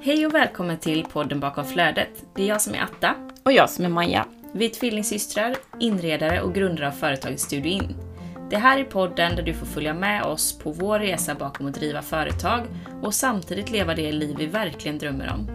[0.00, 2.24] Hej och välkommen till podden bakom flödet.
[2.34, 3.14] Det är jag som är Atta.
[3.44, 4.26] Och jag som är Maja.
[4.52, 7.96] Vi är tvillingsystrar, inredare och grundare av företaget Studio In.
[8.50, 11.74] Det här är podden där du får följa med oss på vår resa bakom att
[11.74, 12.66] driva företag
[13.02, 15.46] och samtidigt leva det liv vi verkligen drömmer om.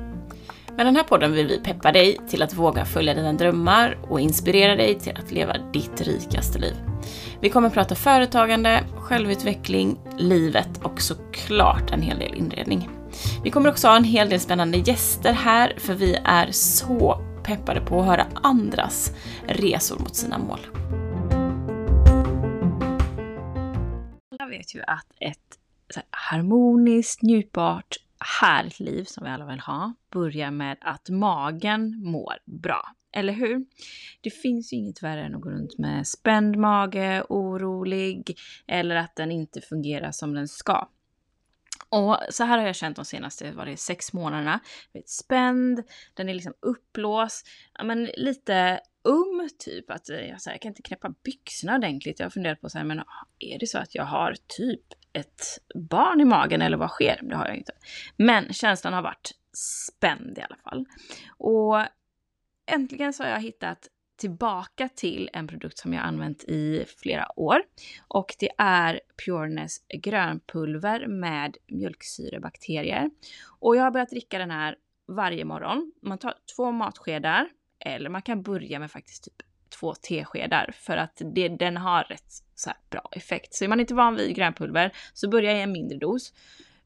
[0.75, 4.19] Med den här podden vill vi peppa dig till att våga följa dina drömmar och
[4.19, 6.90] inspirera dig till att leva ditt rikaste liv.
[7.41, 12.89] Vi kommer prata företagande, självutveckling, livet och såklart en hel del inredning.
[13.43, 17.81] Vi kommer också ha en hel del spännande gäster här för vi är så peppade
[17.81, 19.11] på att höra andras
[19.47, 20.59] resor mot sina mål.
[24.39, 25.59] Alla vet ju att ett
[26.09, 27.95] harmoniskt, njutbart,
[28.41, 32.95] härligt liv som vi alla vill ha börjar med att magen mår bra.
[33.13, 33.65] Eller hur?
[34.21, 39.15] Det finns ju inget värre än att gå runt med spänd mage, orolig eller att
[39.15, 40.89] den inte fungerar som den ska.
[41.89, 44.59] Och så här har jag känt de senaste var det, sex månaderna.
[44.93, 49.91] Vet, spänd, den är liksom uppblåst, ja, men lite um typ.
[49.91, 52.19] Att eh, jag, så här, jag kan inte knäppa byxorna ordentligt.
[52.19, 54.83] Jag har funderat på så här, men ah, är det så att jag har typ
[55.13, 55.43] ett
[55.75, 57.19] barn i magen eller vad sker?
[57.21, 57.73] Det har jag inte.
[58.17, 59.31] Men känslan har varit
[59.87, 60.85] spänd i alla fall.
[61.37, 61.85] Och
[62.71, 63.87] äntligen så har jag hittat
[64.21, 67.63] tillbaka till en produkt som jag använt i flera år.
[68.07, 73.09] Och det är Pureness grönpulver med mjölksyrebakterier.
[73.59, 74.75] Och jag har börjat dricka den här
[75.07, 75.91] varje morgon.
[76.01, 77.49] Man tar två matskedar
[77.79, 79.41] eller man kan börja med faktiskt typ
[79.79, 83.53] två teskedar för att det, den har rätt så bra effekt.
[83.53, 86.33] Så är man inte van vid grönpulver så börja i en mindre dos.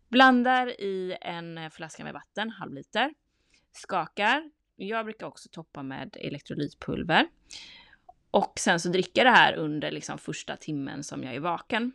[0.09, 3.13] Blandar i en flaska med vatten, halv liter.
[3.71, 7.27] Skakar, jag brukar också toppa med elektrolytpulver.
[8.31, 11.91] Och sen så dricker jag det här under liksom första timmen som jag är vaken.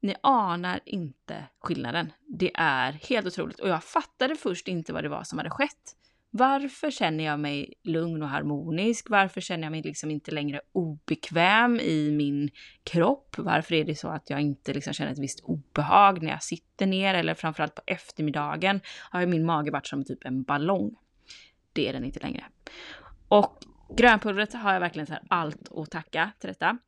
[0.00, 2.12] Ni anar inte skillnaden.
[2.28, 3.60] Det är helt otroligt.
[3.60, 5.96] Och jag fattade först inte vad det var som hade skett.
[6.34, 9.10] Varför känner jag mig lugn och harmonisk?
[9.10, 12.50] Varför känner jag mig liksom inte längre obekväm i min
[12.84, 13.34] kropp?
[13.38, 16.86] Varför är det så att jag inte liksom känner ett visst obehag när jag sitter
[16.86, 17.14] ner?
[17.14, 20.96] Eller framförallt på eftermiddagen har min mage varit som typ en ballong
[21.72, 22.44] det är den inte längre.
[23.28, 23.58] Och
[23.96, 26.78] grönpulvret har jag verkligen så allt att tacka till detta.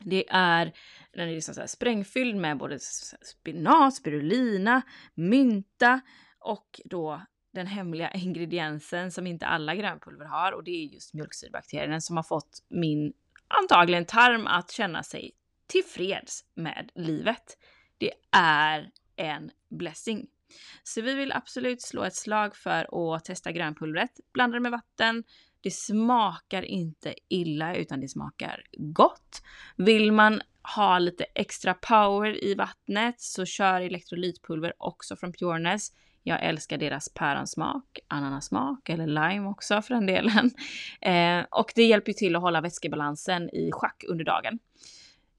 [0.00, 0.72] Det är,
[1.12, 2.78] den är liksom så sprängfylld med både
[3.22, 4.82] spinat, spirulina,
[5.14, 6.00] mynta
[6.38, 7.22] och då
[7.52, 12.24] den hemliga ingrediensen som inte alla grönpulver har och det är just mjölksyrebakterien som har
[12.24, 13.12] fått min
[13.48, 15.32] antagligen tarm att känna sig
[15.66, 17.58] tillfreds med livet.
[17.98, 20.26] Det är en blessing.
[20.82, 24.10] Så vi vill absolut slå ett slag för att testa grönpulvret.
[24.32, 25.24] Blanda det med vatten.
[25.60, 29.42] Det smakar inte illa utan det smakar gott.
[29.76, 30.42] Vill man
[30.76, 35.92] ha lite extra power i vattnet så kör elektrolytpulver också från Pureness.
[36.22, 40.50] Jag älskar deras päronsmak, ananasmak eller lime också för den delen.
[41.00, 44.58] Eh, och det hjälper ju till att hålla vätskebalansen i schack under dagen.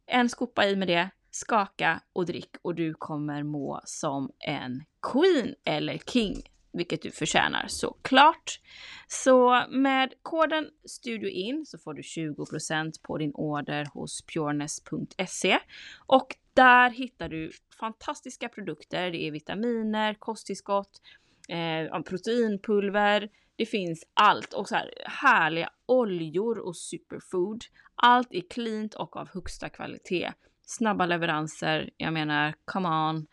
[0.05, 5.55] En skopa i med det, skaka och drick och du kommer må som en queen
[5.65, 6.41] eller king,
[6.73, 8.59] vilket du förtjänar såklart.
[9.07, 15.59] Så med koden STUDIOIN så får du 20% på din order hos pureness.se
[16.07, 19.11] och där hittar du fantastiska produkter.
[19.11, 21.01] Det är vitaminer, kosttillskott,
[21.49, 27.63] eh, proteinpulver, det finns allt och så här härliga oljor och superfood.
[27.95, 30.31] Allt är cleant och av högsta kvalitet
[30.71, 31.89] snabba leveranser.
[31.97, 33.27] Jag menar, come on,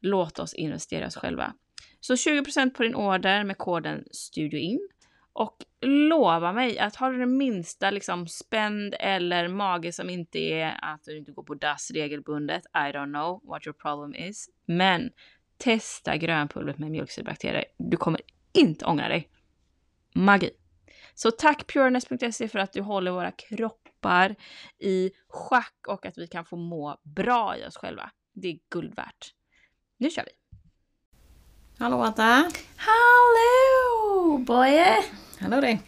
[0.00, 1.54] låt oss investera oss själva.
[2.00, 4.88] Så 20% på din order med koden STUDIOIN.
[5.32, 10.78] Och lova mig att har du den minsta liksom spänd eller mage som inte är
[10.82, 14.48] att du inte går på dass regelbundet, I don't know what your problem is.
[14.66, 15.10] Men
[15.56, 17.64] testa grönpulvret med mjölksyrebakterier.
[17.76, 18.20] Du kommer
[18.52, 19.28] inte ångra dig.
[20.14, 20.50] Magi!
[21.14, 23.87] Så tack pureness.se för att du håller våra kroppar
[24.78, 28.10] i schack och att vi kan få må bra i oss själva.
[28.34, 29.34] Det är guld värt.
[29.98, 30.30] Nu kör vi!
[31.78, 32.50] Hallå Atta!
[32.76, 35.04] Hallå boye!
[35.40, 35.80] Hallå dig!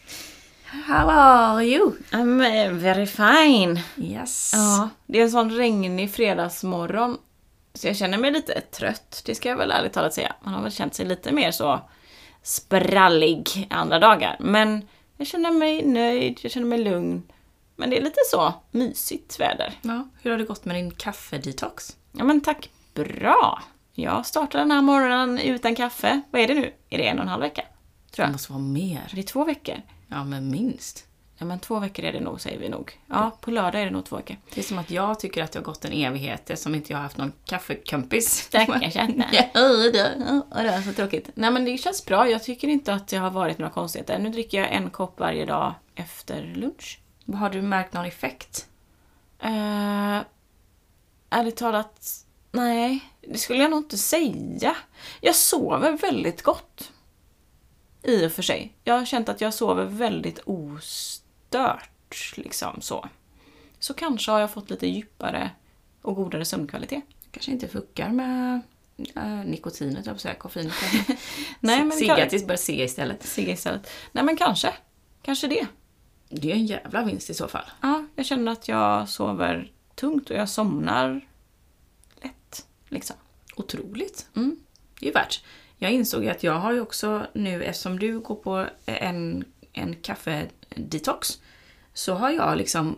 [0.86, 1.92] How are you?
[2.10, 3.80] I'm eh, very fine.
[3.96, 4.50] Yes.
[4.54, 7.18] Ja, det är en sån regnig fredagsmorgon.
[7.74, 10.32] Så jag känner mig lite trött, det ska jag väl ärligt talat säga.
[10.42, 11.80] Man har väl känt sig lite mer så
[12.42, 14.36] sprallig andra dagar.
[14.40, 17.22] Men jag känner mig nöjd, jag känner mig lugn.
[17.80, 19.72] Men det är lite så mysigt väder.
[19.82, 21.96] Ja, hur har det gått med din kaffedetox?
[22.12, 23.62] Ja men tack, bra!
[23.92, 26.20] Jag startade den här morgonen utan kaffe.
[26.30, 26.72] Vad är det nu?
[26.90, 27.62] Är det en och en halv vecka?
[28.10, 28.28] Tror jag.
[28.28, 29.10] Det måste vara mer.
[29.14, 29.74] Det är två veckor.
[30.08, 31.06] Ja, men minst.
[31.38, 32.98] Ja, men två veckor är det nog, säger vi nog.
[33.06, 34.36] Ja, på lördag är det nog två veckor.
[34.54, 36.98] Det är som att jag tycker att det har gått en evighet som inte jag
[36.98, 38.30] har haft någon kaffekompis.
[38.30, 39.24] Stackars Anna.
[39.32, 41.30] Ja, det är så tråkigt.
[41.34, 42.28] Nej, men det känns bra.
[42.30, 44.18] Jag tycker inte att det har varit några konstigheter.
[44.18, 46.99] Nu dricker jag en kopp varje dag efter lunch.
[47.34, 48.68] Har du märkt någon effekt?
[49.44, 50.20] Uh,
[51.30, 53.04] ärligt talat, nej.
[53.20, 54.76] Det skulle jag nog inte säga.
[55.20, 56.92] Jag sover väldigt gott.
[58.02, 58.74] I och för sig.
[58.84, 63.08] Jag har känt att jag sover väldigt ostört, liksom så.
[63.78, 65.50] Så kanske har jag fått lite djupare
[66.02, 67.04] och godare sömnkvalitet.
[67.30, 68.60] Kanske inte fuckar med
[69.16, 70.74] äh, nikotinet, jag säga, koffeinet.
[71.60, 73.22] Nej, men Sigga tills börjar se istället.
[73.22, 73.90] Sigga istället.
[74.12, 74.74] Nej, men kanske.
[75.22, 75.66] Kanske det.
[76.32, 77.64] Det är en jävla vinst i så fall.
[77.80, 81.20] Ja, jag känner att jag sover tungt och jag somnar
[82.22, 82.66] lätt.
[82.88, 83.16] Liksom.
[83.56, 84.28] Otroligt.
[84.36, 84.56] Mm.
[85.00, 85.44] Det är ju värt.
[85.76, 91.40] Jag insåg att jag har ju också nu, eftersom du går på en, en kaffedetox,
[91.94, 92.96] så har jag liksom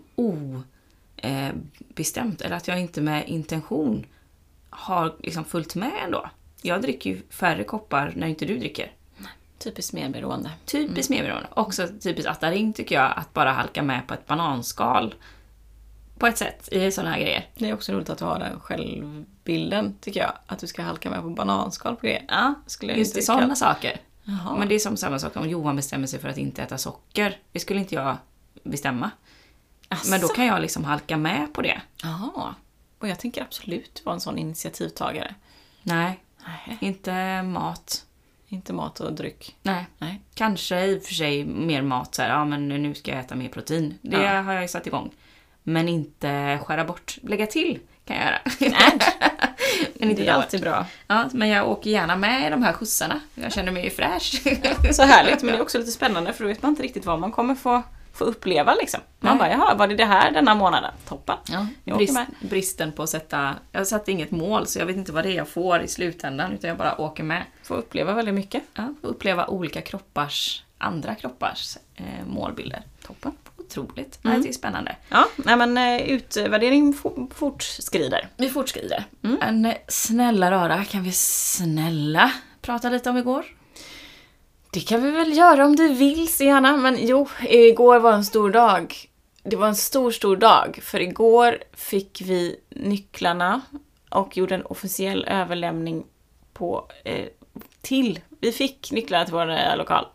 [1.94, 4.06] obestämt, eller att jag inte med intention
[4.70, 6.31] har liksom följt med ändå.
[6.62, 8.93] Jag dricker ju färre koppar när inte du dricker.
[9.64, 10.50] Typiskt medberoende.
[10.64, 11.49] Typiskt medberoende.
[11.55, 15.14] Också typiskt Ataring tycker jag, att bara halka med på ett bananskal.
[16.19, 17.49] På ett sätt, i sådana här grejer.
[17.56, 20.32] Det är också roligt att du har den självbilden, tycker jag.
[20.47, 22.25] Att du ska halka med på bananskal på grejer.
[22.29, 24.00] Ja, Skulle just i sådana saker.
[24.25, 24.56] Jaha.
[24.59, 27.38] Men det är som samma sak om Johan bestämmer sig för att inte äta socker.
[27.53, 28.17] Det skulle inte jag
[28.62, 29.11] bestämma.
[30.11, 31.82] Men då kan jag liksom halka med på det.
[32.03, 32.55] Jaha.
[32.99, 35.35] Och jag tänker absolut vara en sån initiativtagare.
[35.82, 36.79] Nej, Nej.
[36.81, 38.06] inte mat.
[38.52, 39.56] Inte mat och dryck.
[39.62, 39.87] Nej.
[39.99, 40.20] Nej.
[40.34, 43.34] Kanske i och för sig mer mat så här, ja men nu ska jag äta
[43.34, 43.99] mer protein.
[44.02, 44.40] Det Ja.
[44.40, 45.10] har jag ju satt igång.
[45.62, 47.19] Men inte skära bort.
[47.22, 48.38] Lägga till kan jag göra.
[49.99, 50.44] men inte det är allt.
[50.44, 50.87] alltid bra.
[51.06, 53.20] Ja, men jag åker gärna med i de här skjutsarna.
[53.34, 54.43] Jag känner mig ju fräsch.
[54.94, 57.20] Så härligt, men det är också lite spännande för då vet man inte riktigt vad
[57.20, 57.82] man kommer få,
[58.14, 59.00] få uppleva liksom.
[59.20, 59.38] Man Nej.
[59.38, 60.91] bara, jaha, var det det här denna månaden?
[61.09, 61.37] Toppen.
[61.85, 63.55] Ja, brist, bristen på att sätta...
[63.73, 66.53] Jag satte inget mål så jag vet inte vad det är jag får i slutändan
[66.53, 67.43] utan jag bara åker med.
[67.62, 68.62] Får uppleva väldigt mycket.
[68.75, 72.82] Ja, och uppleva olika kroppars, andra kroppars eh, målbilder.
[73.06, 73.32] Toppen.
[73.56, 74.25] Otroligt.
[74.25, 74.43] Mm.
[74.43, 74.97] Det är spännande.
[75.09, 78.29] Ja, nej men eh, utvärdering fo- fortskrider.
[78.37, 79.05] Vi fortskrider.
[79.41, 82.32] En eh, snälla rara, kan vi snälla
[82.62, 83.44] prata lite om igår?
[84.75, 86.77] Det kan vi väl göra om du vill, Sienna.
[86.77, 88.95] Men jo, igår var en stor dag.
[89.43, 90.79] Det var en stor, stor dag.
[90.83, 93.61] För igår fick vi nycklarna
[94.09, 96.05] och gjorde en officiell överlämning
[96.53, 97.27] på, eh,
[97.81, 98.21] till...
[98.41, 100.07] Vi fick nycklarna till vår nya lokal.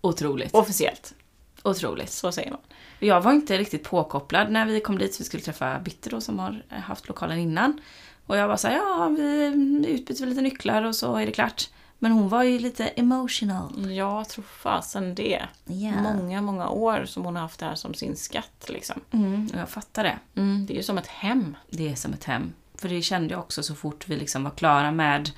[0.00, 0.54] Otroligt.
[0.54, 1.14] Officiellt.
[1.62, 2.10] Otroligt.
[2.10, 2.60] Så säger man.
[2.98, 6.38] Jag var inte riktigt påkopplad när vi kom dit, vi skulle träffa Bitter då som
[6.38, 7.80] har eh, haft lokalen innan.
[8.26, 9.46] Och jag var så här, ja vi
[9.88, 11.68] utbyter lite nycklar och så är det klart.
[12.04, 13.92] Men hon var ju lite emotional.
[13.92, 15.42] Jag tror fasen det.
[15.64, 15.90] Ja.
[16.02, 19.00] Många, många år som hon har haft det här som sin skatt liksom.
[19.10, 20.18] Mm, jag fattar det.
[20.66, 21.56] Det är ju som ett hem.
[21.70, 22.52] Det är som ett hem.
[22.74, 25.30] För det kände jag också så fort vi liksom var klara med,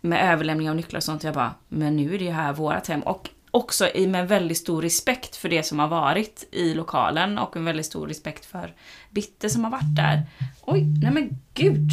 [0.00, 1.24] med överlämning av nycklar och sånt.
[1.24, 3.00] Jag bara, men nu är det ju här vårat hem.
[3.00, 7.64] Och också med väldigt stor respekt för det som har varit i lokalen och en
[7.64, 8.74] väldigt stor respekt för
[9.10, 10.22] Bitte som har varit där.
[10.60, 11.90] Oj, nej men gud!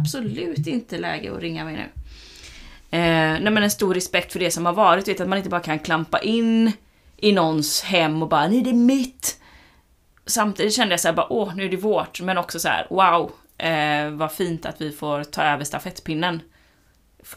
[0.00, 1.97] Absolut inte läge att ringa mig nu.
[2.90, 3.00] Eh,
[3.40, 5.08] nej men en stor respekt för det som har varit.
[5.08, 6.72] Vet att man inte bara kan klampa in
[7.16, 9.40] i någons hem och bara, nej det är mitt!
[10.26, 12.86] samtidigt kände jag så här, bara, åh, nu är det vårt, men också så här,
[12.90, 16.40] wow, eh, vad fint att vi får ta över stafettpinnen.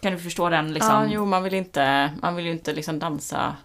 [0.02, 1.04] Kan du förstå den liksom?
[1.04, 3.56] Ja, jo, man vill inte, man vill ju inte liksom dansa.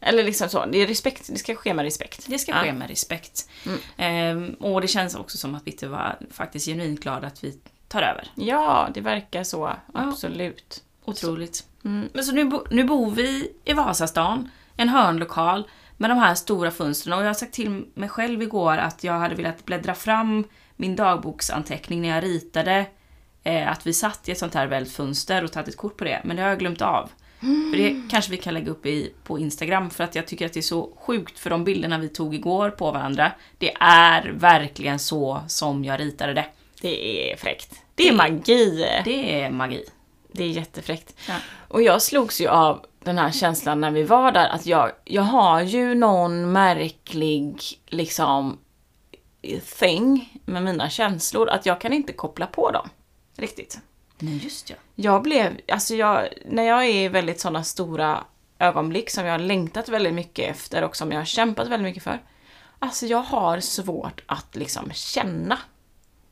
[0.00, 2.24] Eller liksom så, det är respekt, det ska ske med respekt.
[2.28, 2.62] Det ska Ja.
[2.62, 3.48] ske med respekt.
[3.96, 8.02] Eh, och det känns också som att Bitte var faktiskt genuint glad att vi tar
[8.02, 8.28] över.
[8.34, 9.72] Ja, det verkar så.
[9.94, 10.82] Absolut.
[11.06, 11.64] Otroligt.
[11.84, 12.08] Mm.
[12.12, 16.70] Men så nu, bo, nu bor vi i Vasastan, en hörnlokal med de här stora
[16.70, 17.12] fönstren.
[17.12, 20.44] Och jag har sagt till mig själv igår att jag hade velat bläddra fram
[20.76, 22.86] min dagboksanteckning när jag ritade
[23.42, 26.04] eh, att vi satt i ett sånt här väldigt fönster och tagit ett kort på
[26.04, 26.20] det.
[26.24, 27.10] Men det har jag glömt av.
[27.40, 30.52] För det kanske vi kan lägga upp i, på Instagram för att jag tycker att
[30.52, 33.32] det är så sjukt för de bilderna vi tog igår på varandra.
[33.58, 36.46] Det är verkligen så som jag ritade det.
[36.80, 37.82] Det är fräckt.
[37.94, 38.86] Det är magi.
[39.04, 39.84] Det är magi.
[40.36, 41.14] Det är jättefräckt.
[41.28, 41.34] Ja.
[41.68, 45.22] Och jag slogs ju av den här känslan när vi var där att jag, jag
[45.22, 48.58] har ju någon märklig liksom
[49.78, 52.88] thing med mina känslor att jag kan inte koppla på dem.
[53.36, 53.78] Riktigt.
[54.18, 54.76] Nej, just ja.
[54.94, 58.24] Jag blev, alltså jag, när jag är i väldigt sådana stora
[58.58, 62.02] ögonblick som jag har längtat väldigt mycket efter och som jag har kämpat väldigt mycket
[62.02, 62.22] för.
[62.78, 65.58] Alltså jag har svårt att liksom känna.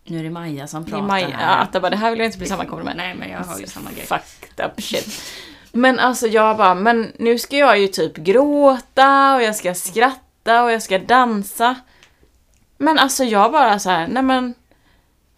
[0.04, 1.62] Nu är det Maja som Det är pratar Maja, ja, här.
[1.62, 2.96] Atta bara, det här vill jag inte bli sammankoppad med.
[2.96, 4.06] Nej, men jag har ju samma grej.
[4.06, 5.22] Fucked up shit.
[5.72, 10.64] Men alltså jag bara, men nu ska jag ju typ gråta och jag ska skratta
[10.64, 11.74] och jag ska dansa.
[12.78, 14.54] Men alltså jag bara så här, nej men...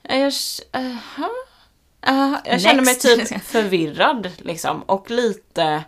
[0.02, 0.32] Jag,
[0.72, 1.30] aha,
[2.06, 5.84] aha, jag känner mig typ förvirrad liksom och lite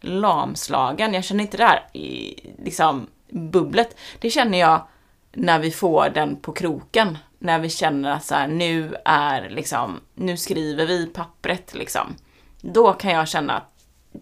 [0.00, 1.14] lamslagen.
[1.14, 2.34] Jag känner inte det här i
[2.64, 3.96] liksom bubblet.
[4.18, 4.86] Det känner jag
[5.32, 7.18] när vi får den på kroken.
[7.42, 12.16] När vi känner att så här, nu är liksom, nu skriver vi pappret liksom.
[12.60, 13.72] Då kan jag känna att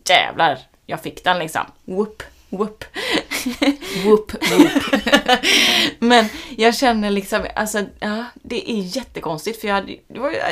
[0.08, 1.62] jävlar, jag fick den liksom.
[1.84, 2.84] Whoop, whoop.
[4.04, 4.70] Whoop, whoop.
[5.98, 6.24] Men
[6.56, 9.96] jag känner liksom, alltså, ja, det är jättekonstigt för jag, hade,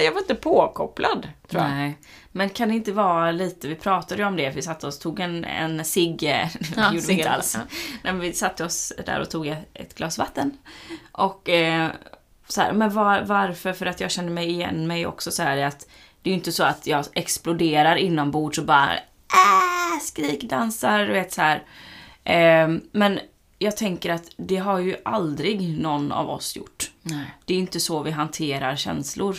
[0.04, 1.70] jag var inte påkopplad, tror jag.
[1.70, 1.98] Nej.
[2.32, 5.20] Men kan det inte vara lite, vi pratade ju om det, vi satte oss tog
[5.20, 6.22] en, en cigg,
[6.76, 7.54] Ja, gjorde vi inte alls.
[7.54, 7.60] ja.
[8.02, 10.58] Nej, men vi satte oss där och tog ett, ett glas vatten.
[11.12, 11.90] Och eh,
[12.48, 13.72] så här, men var, varför?
[13.72, 15.86] För att jag kände mig igen mig också så här att
[16.22, 21.32] det är ju inte så att jag exploderar inombords och bara äh, skrikdansar, du vet
[21.32, 21.62] så här.
[22.24, 23.20] Eh, men
[23.58, 26.90] jag tänker att det har ju aldrig någon av oss gjort.
[27.02, 27.34] Nej.
[27.44, 29.36] Det är inte så vi hanterar känslor.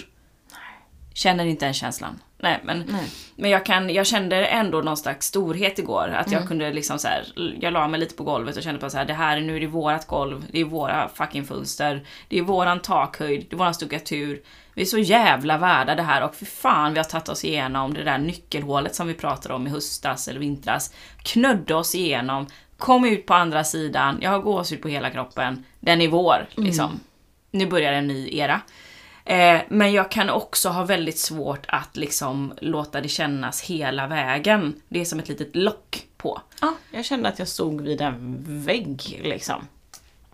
[1.13, 2.19] Känner inte den känslan.
[2.39, 3.06] Nej, men, Nej.
[3.36, 6.08] men jag, kan, jag kände ändå någon slags storhet igår.
[6.10, 6.39] Att Mm.
[6.39, 7.24] jag kunde liksom så här,
[7.62, 9.60] jag la mig lite på golvet och kände på så här, det här, nu är
[9.60, 13.74] det vårat golv, det är våra fucking fönster, det är våran takhöjd, det är våran
[13.74, 14.41] stuckatur.
[14.74, 17.94] Vi är så jävla värda det här och för fan vi har tagit oss igenom
[17.94, 20.94] det där nyckelhålet som vi pratade om i höstas eller vintras.
[21.24, 25.63] Knödde oss igenom, kom ut på andra sidan, jag har gåshud på hela kroppen.
[25.79, 27.00] Den är vår, liksom.
[27.51, 28.62] Nu börjar en ny era.
[29.27, 34.81] Eh, men jag kan också ha väldigt svårt att liksom låta det kännas hela vägen.
[34.88, 36.41] Det är som ett litet lock på.
[36.62, 39.67] Ja, jag kände att jag stod vid en vägg liksom.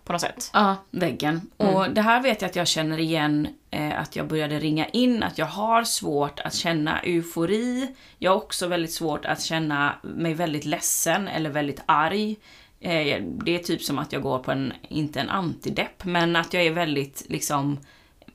[0.04, 0.50] På något sätt.
[0.52, 1.50] Ja, väggen.
[1.56, 5.22] Och det här vet jag att jag känner igen eh, att jag började ringa in,
[5.22, 7.94] att jag har svårt att känna eufori.
[8.18, 12.36] Jag har också väldigt svårt att känna mig väldigt ledsen eller väldigt arg.
[12.80, 16.54] Eh, det är typ som att jag går på en, inte en antidepp, men att
[16.54, 17.78] jag är väldigt liksom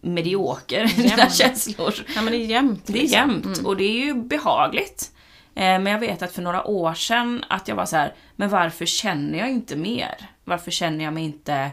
[0.01, 1.32] medioker mina Jämn.
[1.32, 1.94] känslor.
[2.15, 2.86] Ja men det är jämnt.
[2.86, 3.15] Det är liksom.
[3.18, 5.12] jämnt och det är ju behagligt.
[5.56, 8.50] Eh, Men jag vet att för några år sedan att jag var så här, men
[8.50, 10.29] varför känner jag inte mer?
[10.44, 11.72] Varför känner jag mig inte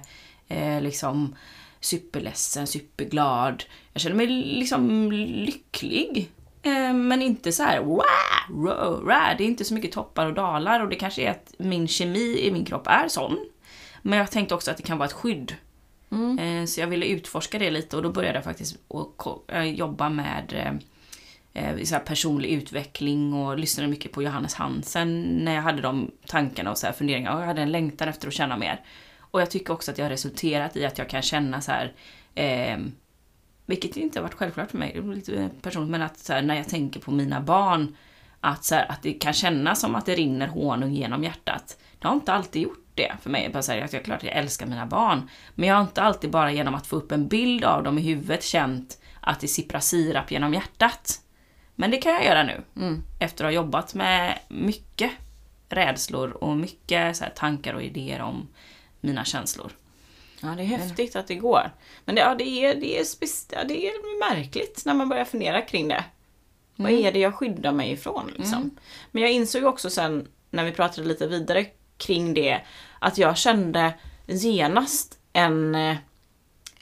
[0.48, 1.36] eh, liksom
[1.80, 3.64] superledsen, superglad?
[3.92, 6.30] Jag känner mig liksom lycklig.
[6.62, 8.02] Eh, men inte så här wow,
[8.50, 9.34] wow, wow.
[9.38, 12.38] Det är inte så mycket toppar och dalar och det kanske är att min kemi
[12.42, 13.38] i min kropp är sån.
[14.02, 15.54] Men jag tänkte också att det kan vara ett skydd.
[16.16, 16.38] Mm.
[16.38, 18.76] Eh, så jag ville utforska det lite och då började jag faktiskt
[19.48, 20.80] eh, jobba med
[21.52, 26.10] eh, så här personlig utveckling och lyssnade mycket på Johannes Hansen när jag hade de
[26.26, 27.40] tankarna och så här funderingar.
[27.40, 28.80] Jag hade en längtan efter att känna mer.
[29.18, 31.92] Och jag tycker också att det har resulterat i att jag kan känna så här
[32.34, 32.78] eh,
[33.66, 36.42] vilket inte har varit självklart för mig, det är lite personligt, men att så här,
[36.42, 37.96] när jag tänker på mina barn
[38.40, 41.78] att, så här, att det kan kännas som att det rinner honung genom hjärtat.
[41.98, 43.48] Det har inte alltid gjort det för mig.
[43.48, 45.30] Bara här, att jag, klart att jag älskar mina barn.
[45.54, 48.02] Men jag har inte alltid bara genom att få upp en bild av dem i
[48.02, 51.20] huvudet känt att det sipprar sirap genom hjärtat.
[51.74, 52.62] Men det kan jag göra nu.
[53.18, 55.10] Efter att ha jobbat med mycket
[55.68, 58.48] rädslor och mycket här, tankar och idéer om
[59.00, 59.72] mina känslor.
[60.40, 61.70] Ja, det är häftigt att det går.
[62.04, 63.06] Men det, ja, det, är, det, är
[63.50, 66.04] ja, det är märkligt när man börjar fundera kring det.
[66.76, 68.32] Vad är det jag skyddar mig ifrån?
[68.36, 68.70] Liksom?
[69.10, 72.60] Men jag insåg också sen när vi pratade lite vidare kring det
[72.98, 73.94] att jag kände
[74.26, 75.96] genast en, eh,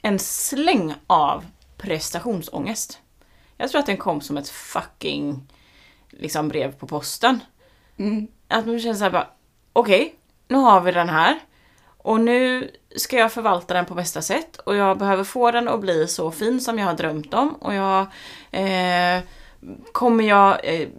[0.01, 1.45] en släng av
[1.77, 2.99] prestationsångest.
[3.57, 5.47] Jag tror att den kom som ett fucking
[6.09, 7.39] liksom, brev på posten.
[8.47, 9.27] Att man känner såhär bara,
[9.73, 10.15] okej,
[10.47, 11.39] nu har vi den här.
[11.97, 15.81] Och nu ska jag förvalta den på bästa sätt och jag behöver få den att
[15.81, 18.01] bli så fin som jag har drömt om och jag
[18.51, 19.21] eh,
[19.91, 20.89] Kommer jag eh,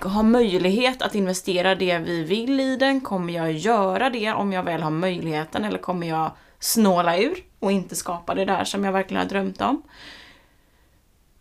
[0.00, 3.00] ha möjlighet att investera det vi vill i den?
[3.00, 7.72] Kommer jag göra det om jag väl har möjligheten eller kommer jag snåla ur och
[7.72, 9.82] inte skapa det där som jag verkligen har drömt om?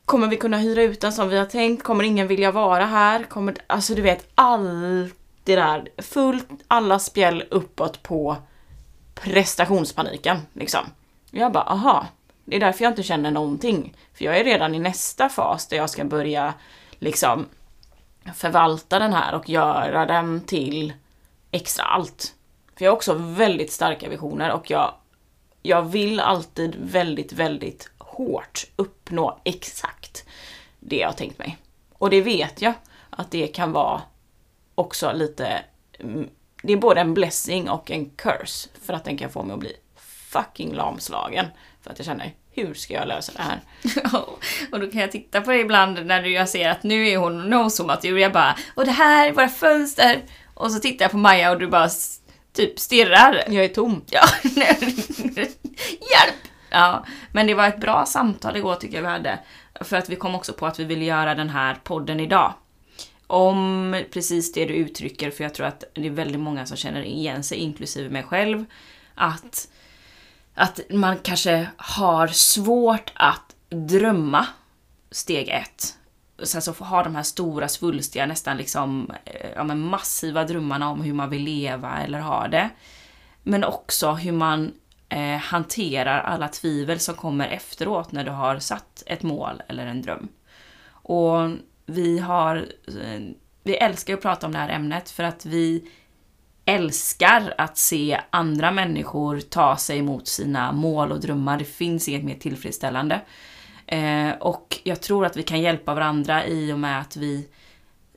[0.05, 1.83] Kommer vi kunna hyra ut den som vi har tänkt?
[1.83, 3.23] Kommer ingen vilja vara här?
[3.23, 5.89] Kommer, alltså du vet, allt det där.
[5.97, 8.35] Fullt alla spjäll uppåt på
[9.15, 10.37] prestationspaniken.
[10.53, 10.85] Liksom.
[11.31, 12.07] Jag bara, aha.
[12.45, 13.93] Det är därför jag inte känner någonting.
[14.13, 16.53] För jag är redan i nästa fas där jag ska börja
[16.99, 17.45] liksom
[18.35, 20.93] förvalta den här och göra den till
[21.51, 22.35] extra allt.
[22.75, 24.93] För jag har också väldigt starka visioner och jag,
[25.61, 30.25] jag vill alltid väldigt, väldigt hårt uppnå exakt
[30.79, 31.57] det jag har tänkt mig.
[31.93, 32.73] Och det vet jag
[33.09, 34.01] att det kan vara
[34.75, 35.63] också lite...
[35.99, 36.29] Mm,
[36.63, 39.59] det är både en blessing och en curse för att den kan få mig att
[39.59, 41.45] bli fucking lamslagen.
[41.83, 43.59] För att jag känner, hur ska jag lösa det här?
[44.71, 47.49] och då kan jag titta på dig ibland när jag ser att nu är hon,
[47.49, 48.17] nu har hon zoomat ur.
[48.17, 50.21] Jag bara, och det här är våra fönster.
[50.53, 51.89] Och så tittar jag på Maja och du bara
[52.53, 53.43] typ stirrar.
[53.47, 54.01] Jag är tom.
[54.11, 54.21] Ja,
[55.99, 56.35] hjälp!
[56.69, 59.39] Ja, men det var ett bra samtal igår tycker jag vi hade.
[59.81, 62.53] För att vi kom också på att vi ville göra den här podden idag.
[63.27, 67.01] Om precis det du uttrycker, för jag tror att det är väldigt många som känner
[67.01, 68.65] igen sig, inklusive mig själv.
[69.15, 69.67] Att,
[70.55, 74.47] att man kanske har svårt att drömma,
[75.11, 75.97] steg ett.
[76.41, 80.89] Och Sen så har de här stora svulstiga, nästan liksom eh, ja, men massiva drömmarna
[80.89, 82.69] om hur man vill leva eller ha det.
[83.43, 84.73] Men också hur man
[85.09, 90.01] eh, hanterar alla tvivel som kommer efteråt när du har satt ett mål eller en
[90.01, 90.27] dröm.
[90.89, 91.49] Och
[91.85, 92.55] vi har,
[92.87, 93.21] eh,
[93.63, 95.89] vi älskar att prata om det här ämnet för att vi
[96.65, 101.57] älskar att se andra människor ta sig mot sina mål och drömmar.
[101.57, 103.21] Det finns inget mer tillfredsställande.
[103.87, 107.47] Eh, och jag tror att vi kan hjälpa varandra i och med att vi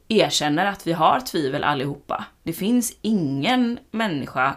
[0.08, 2.24] erkänner att vi har tvivel allihopa.
[2.42, 4.56] Det finns ingen människa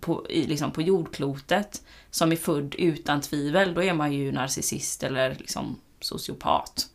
[0.00, 3.74] på, i, liksom på jordklotet som är född utan tvivel.
[3.74, 6.86] Då är man ju narcissist eller liksom sociopat.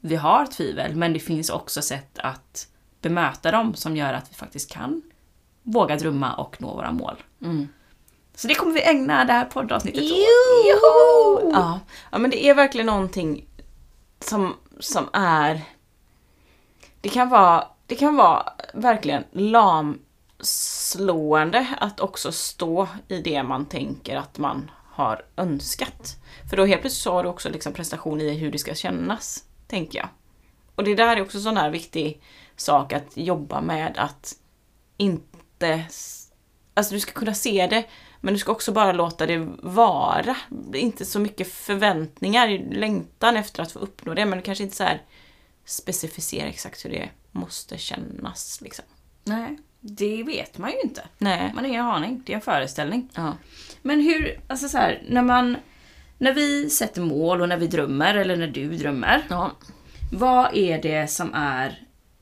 [0.00, 2.68] Vi har tvivel, men det finns också sätt att
[3.00, 5.02] bemöta dem som gör att vi faktiskt kan
[5.64, 7.22] våga drömma och nå våra mål.
[7.42, 7.68] Mm.
[8.34, 10.08] Så det kommer vi ägna det här poddavsnittet åt.
[10.08, 11.50] Joho!
[11.52, 11.80] Ja.
[12.12, 13.46] ja, men det är verkligen någonting
[14.20, 15.60] som, som är...
[17.00, 24.16] Det kan vara, det kan vara verkligen lamslående att också stå i det man tänker
[24.16, 26.16] att man har önskat.
[26.50, 29.44] För då helt plötsligt så har du också liksom prestation i hur det ska kännas,
[29.68, 30.08] tänker jag.
[30.74, 32.22] Och det där är också sån här viktig
[32.56, 34.36] sak att jobba med att
[34.96, 35.33] inte...
[36.74, 37.84] Alltså du ska kunna se det,
[38.20, 40.36] men du ska också bara låta det vara.
[40.74, 45.02] Inte så mycket förväntningar, längtan efter att få uppnå det, men kanske inte så här
[45.64, 48.60] specificera exakt hur det måste kännas.
[48.60, 48.84] Liksom.
[49.24, 51.02] Nej, det vet man ju inte.
[51.18, 51.52] Nej.
[51.54, 53.08] Man har ingen aning, det är en föreställning.
[53.14, 53.32] Ja.
[53.82, 55.56] Men hur, alltså så här, när man...
[56.18, 59.26] När vi sätter mål och när vi drömmer, eller när du drömmer.
[59.28, 59.50] Ja.
[60.12, 61.78] Vad är det som är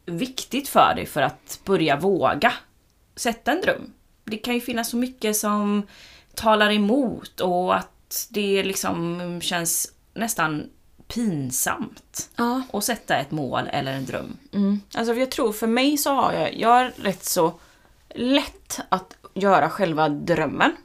[0.07, 2.53] viktigt för dig för att börja våga
[3.17, 3.93] sätta en dröm?
[4.25, 5.87] Det kan ju finnas så mycket som
[6.35, 10.71] talar emot och att det liksom känns nästan
[11.09, 12.63] pinsamt ja.
[12.73, 14.37] att sätta ett mål eller en dröm.
[14.53, 14.81] Mm.
[14.95, 17.61] Alltså jag tror för mig så har jag, jag har rätt så
[18.15, 20.77] lätt att göra själva drömmen.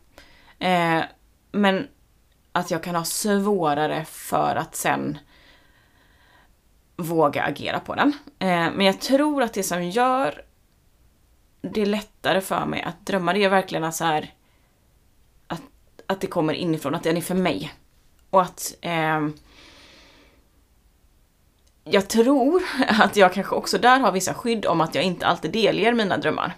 [0.60, 1.02] Eh,
[1.52, 1.88] men
[2.52, 5.18] att jag kan ha svårare för att sen
[6.96, 8.14] våga agera på den.
[8.40, 10.42] Eh, men jag tror att det som gör
[11.74, 14.34] det är lättare för mig att drömma, det är verkligen att så här
[15.48, 15.62] att,
[16.08, 17.74] att det kommer inifrån, att den är för mig.
[18.30, 19.28] Och att eh,
[21.84, 25.52] jag tror att jag kanske också där har vissa skydd om att jag inte alltid
[25.52, 26.54] delger mina drömmar.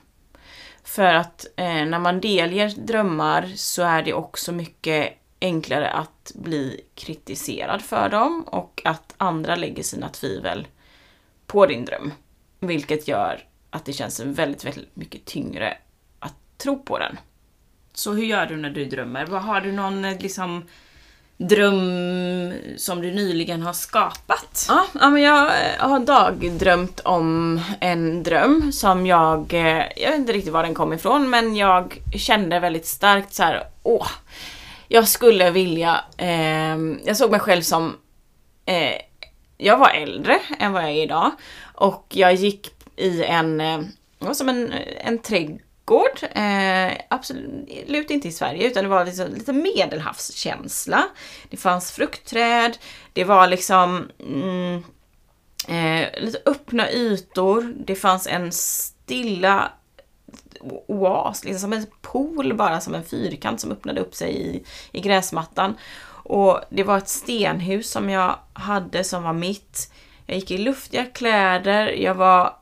[0.84, 6.82] För att eh, när man delger drömmar så är det också mycket enklare att bli
[6.96, 10.68] kritiserad för dem och att andra lägger sina tvivel
[11.48, 12.14] på din dröm.
[12.60, 15.78] Vilket gör att det känns väldigt, väldigt mycket tyngre
[16.20, 17.18] att tro på den.
[17.94, 19.26] Så hur gör du när du drömmer?
[19.26, 20.64] Har du någon eh, liksom,
[21.38, 24.66] dröm som du nyligen har skapat?
[24.70, 30.20] Ja, ja men jag eh, har dagdrömt om en dröm som jag, eh, jag vet
[30.20, 34.08] inte riktigt var den kom ifrån, men jag kände väldigt starkt så här, åh,
[34.88, 37.96] jag skulle vilja, eh, jag såg mig själv som,
[38.66, 39.02] eh,
[39.58, 41.32] jag var äldre än vad jag är idag
[41.74, 43.80] och jag gick i en, eh,
[44.20, 49.28] det var som en, en trädgård, eh, absolut inte i Sverige utan det var liksom,
[49.34, 51.08] lite medelhavskänsla.
[51.50, 52.78] Det fanns fruktträd,
[53.14, 54.84] det var liksom mm,
[55.68, 59.72] eh, lite öppna ytor, det fanns en stilla
[60.88, 65.02] oas, liksom som en pool bara, som en fyrkant som öppnade upp sig i, i
[65.02, 65.76] gräsmattan.
[66.24, 69.94] Och det var ett stenhus som jag hade som var mitt.
[70.26, 72.59] Jag gick i luftiga kläder, jag var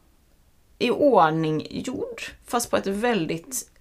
[0.79, 3.71] i ordning gjord, fast på ett väldigt,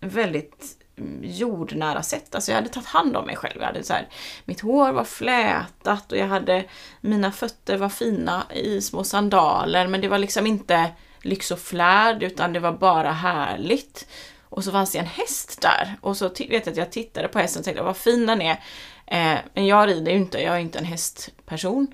[0.00, 2.34] väldigt mm, jordnära sätt.
[2.34, 3.60] Alltså jag hade tagit hand om mig själv.
[3.60, 4.08] Jag hade så här,
[4.44, 6.64] mitt hår var flätat och jag hade,
[7.00, 10.90] mina fötter var fina i små sandaler men det var liksom inte
[11.22, 14.06] lyx och flärd utan det var bara härligt.
[14.42, 17.38] Och så fanns det en häst där och så vet jag att jag tittade på
[17.38, 18.64] hästen och tänkte vad fin den är.
[19.06, 21.86] Eh, men jag rider ju inte, jag är inte en hästperson.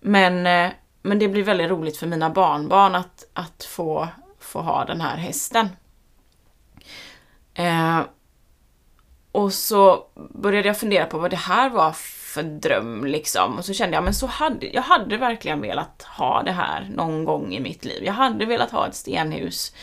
[0.00, 4.08] Men, eh, men det blir väldigt roligt för mina barnbarn att, att få,
[4.38, 5.68] få ha den här hästen.
[7.54, 8.00] Eh,
[9.32, 11.92] och så började jag fundera på vad det här var
[12.32, 13.58] för dröm liksom.
[13.58, 17.24] Och så kände jag, men så hade, jag hade verkligen velat ha det här någon
[17.24, 18.04] gång i mitt liv.
[18.04, 19.74] Jag hade velat ha ett stenhus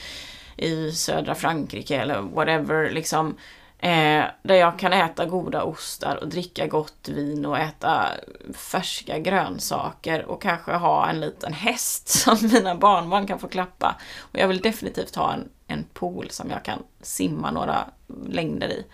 [0.58, 3.38] i södra Frankrike eller whatever liksom.
[3.80, 8.08] Eh, där jag kan äta goda ostar och dricka gott vin och äta
[8.54, 13.96] färska grönsaker och kanske ha en liten häst som mina barnbarn kan få klappa.
[14.20, 17.88] Och jag vill definitivt ha en, en pool som jag kan simma några
[18.30, 18.86] längder i.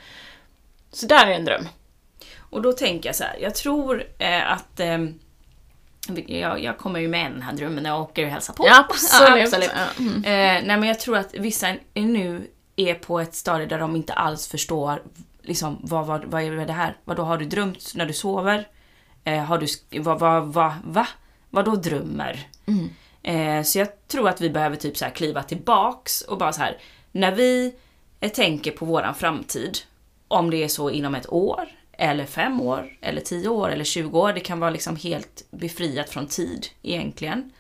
[0.92, 1.68] Så där är en dröm.
[2.40, 4.98] Och då tänker jag så här, jag tror eh, att eh,
[6.26, 8.68] jag, jag kommer ju med den här drömmen när jag åker och hälsar på.
[8.68, 9.38] Ja, absolut.
[9.38, 9.72] Ja, absolut.
[10.00, 10.16] Mm.
[10.16, 14.14] Eh, nej men jag tror att vissa nu är på ett stadie där de inte
[14.14, 15.02] alls förstår
[15.42, 16.98] liksom, vad, vad, vad är det här?
[17.04, 18.68] Vad då har du drömt när du sover?
[19.24, 21.08] Eh, har du, vad, vad, vad, va?
[21.50, 22.48] Vad då drömmer?
[22.66, 22.90] Mm.
[23.24, 26.62] Eh, så jag tror att vi behöver typ så här kliva tillbaks och bara så
[26.62, 26.78] här,
[27.12, 27.76] när vi
[28.20, 29.78] eh, tänker på våran framtid,
[30.28, 34.20] om det är så inom ett år, eller fem år, eller tio år, eller 20
[34.20, 37.52] år, det kan vara liksom helt befriat från tid egentligen.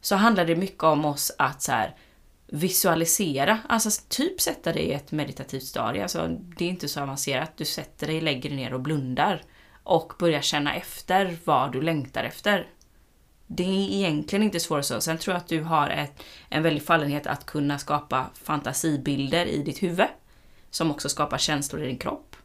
[0.00, 1.94] Så handlar det mycket om oss att så här,
[2.46, 6.02] visualisera, alltså typ sätta dig i ett meditativt stadie.
[6.02, 7.56] Alltså, det är inte så avancerat.
[7.56, 9.42] Du sätter dig, lägger dig ner och blundar
[9.82, 12.68] och börjar känna efter vad du längtar efter.
[13.46, 15.00] Det är egentligen inte svårare så.
[15.00, 19.62] Sen tror jag att du har ett, en väldig fallenhet att kunna skapa fantasibilder i
[19.62, 20.06] ditt huvud.
[20.70, 22.36] Som också skapar känslor i din kropp.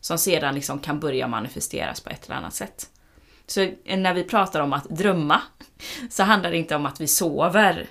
[0.00, 2.90] Som sedan liksom kan börja manifesteras på ett eller annat sätt.
[3.46, 5.42] Så eh, när vi pratar om att drömma
[6.10, 7.88] så handlar det inte om att vi sover.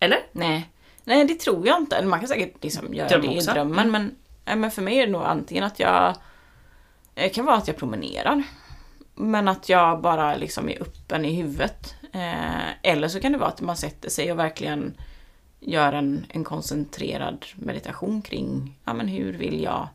[0.00, 0.18] Eller?
[0.32, 0.70] Nej.
[1.04, 2.04] Nej, det tror jag inte.
[2.04, 3.52] Man kan säkert liksom göra Drömma det i också.
[3.52, 4.14] drömmen, men,
[4.44, 6.16] nej, men för mig är det nog antingen att jag...
[7.14, 8.42] Det kan vara att jag promenerar.
[9.14, 11.94] Men att jag bara liksom är öppen i huvudet.
[12.12, 14.94] Eh, eller så kan det vara att man sätter sig och verkligen
[15.60, 19.88] gör en, en koncentrerad meditation kring ja, men hur vill jag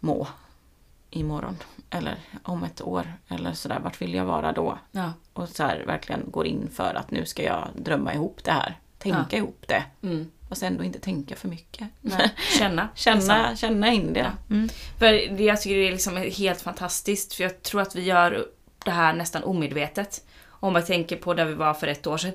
[0.00, 0.26] må
[1.10, 1.56] imorgon?
[1.90, 3.12] Eller om ett år?
[3.28, 4.78] Eller sådär, vart vill jag vara då?
[4.90, 5.12] Ja.
[5.32, 8.78] Och så här verkligen går in för att nu ska jag drömma ihop det här.
[8.98, 9.36] Tänka Ja.
[9.38, 9.84] ihop det.
[10.02, 10.30] Mm.
[10.48, 11.88] Fast ändå inte tänka för mycket.
[12.00, 12.30] Nej.
[12.58, 12.88] Känna.
[12.94, 14.20] känna, känna in det.
[14.20, 14.54] Ja.
[14.54, 14.68] Mm.
[14.98, 18.46] För det, jag tycker det är liksom helt fantastiskt, för jag tror att vi gör
[18.84, 20.24] det här nästan omedvetet.
[20.46, 22.32] Om man tänker på där vi var för ett år sedan.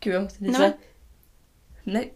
[0.00, 0.72] Gud, jag måste Nej, men-
[1.94, 2.14] Nej,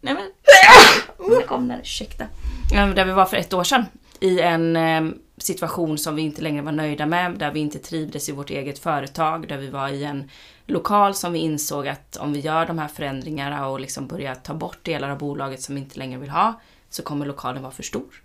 [0.00, 2.26] Nej, men, kom den, ursäkta.
[2.72, 3.84] Där vi var för ett år sedan.
[4.20, 5.02] I en eh,
[5.42, 8.78] situation som vi inte längre var nöjda med, där vi inte trivdes i vårt eget
[8.78, 10.30] företag, där vi var i en
[10.66, 14.54] lokal som vi insåg att om vi gör de här förändringarna och liksom börjar ta
[14.54, 17.82] bort delar av bolaget som vi inte längre vill ha, så kommer lokalen vara för
[17.82, 18.22] stor.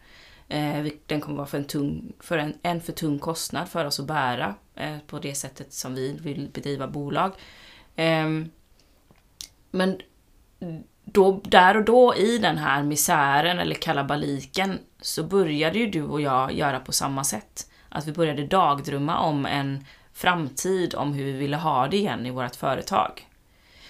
[0.48, 4.00] Eh, den kommer vara för en, tung, för en, en för tung kostnad för oss
[4.00, 7.32] att bära eh, på det sättet som vi vill bedriva bolag.
[7.96, 8.50] Ehm,
[9.72, 10.02] men
[11.12, 16.22] då, där och då i den här misären eller kalabaliken så började ju du och
[16.22, 17.72] jag göra på samma sätt.
[17.90, 22.32] Att vi började dagdrömma om en framtid, om hur vi ville ha det igen i
[22.32, 23.28] vårt företag.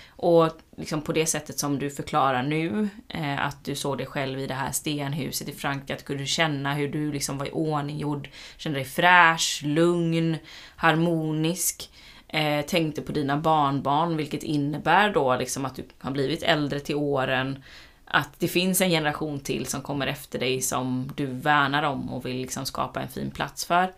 [0.10, 4.40] Och liksom på det sättet som du förklarar nu, eh, att du såg dig själv
[4.40, 7.52] i det här stenhuset i Frankrike, att kunde du känna hur du liksom var i
[7.52, 10.38] ordning gjord, kände dig fräsch, lugn,
[10.76, 11.90] harmonisk.
[12.28, 16.96] Eh, tänkte på dina barnbarn, vilket innebär då liksom att du har blivit äldre till
[16.96, 17.64] åren.
[18.06, 22.26] Att det finns en generation till som kommer efter dig som du värnar om och
[22.26, 23.94] vill liksom skapa en fin plats för.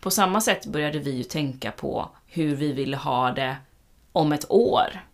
[0.00, 3.56] På samma sätt började vi ju tänka på hur vi vill ha det
[4.12, 5.04] om ett år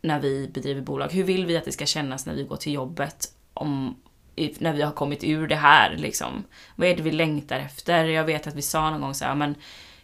[0.00, 1.12] när vi bedriver bolag.
[1.12, 3.96] Hur vill vi att det ska kännas när vi går till jobbet om,
[4.36, 6.44] när vi har kommit ur det här liksom?
[6.76, 8.04] Vad är det vi längtar efter?
[8.04, 9.54] Jag vet att vi sa någon gång så här, men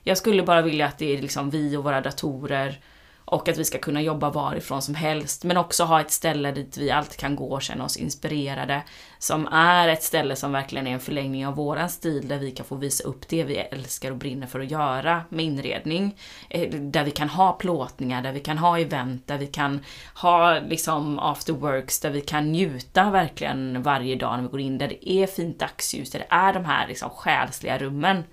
[0.05, 2.81] jag skulle bara vilja att det är liksom vi och våra datorer
[3.27, 6.77] och att vi ska kunna jobba varifrån som helst, men också ha ett ställe dit
[6.77, 8.83] vi alltid kan gå och känna oss inspirerade.
[9.19, 12.67] Som är ett ställe som verkligen är en förlängning av våran stil, där vi kan
[12.67, 16.17] få visa upp det vi älskar och brinner för att göra med inredning.
[16.51, 19.81] Eh, där vi kan ha plåtningar, där vi kan ha event, där vi kan
[20.15, 24.89] ha liksom afterworks, där vi kan njuta verkligen varje dag när vi går in, där
[24.89, 28.25] det är fint dagsljus, där det är de här liksom själsliga rummen.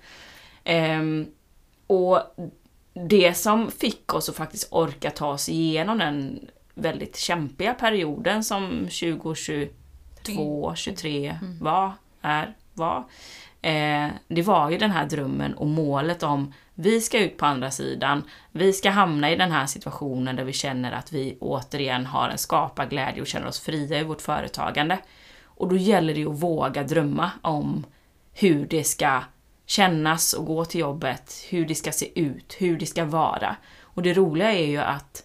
[0.64, 1.26] Um,
[1.92, 2.20] och
[2.94, 6.40] det som fick oss att faktiskt orka ta oss igenom den
[6.74, 13.04] väldigt kämpiga perioden som 2022, 23 var, är, var.
[13.62, 17.70] Eh, det var ju den här drömmen och målet om vi ska ut på andra
[17.70, 22.28] sidan, vi ska hamna i den här situationen där vi känner att vi återigen har
[22.28, 24.98] en skaparglädje och känner oss fria i vårt företagande.
[25.44, 27.86] Och då gäller det ju att våga drömma om
[28.32, 29.22] hur det ska
[29.72, 33.56] kännas och gå till jobbet, hur det ska se ut, hur det ska vara.
[33.80, 35.24] Och det roliga är ju att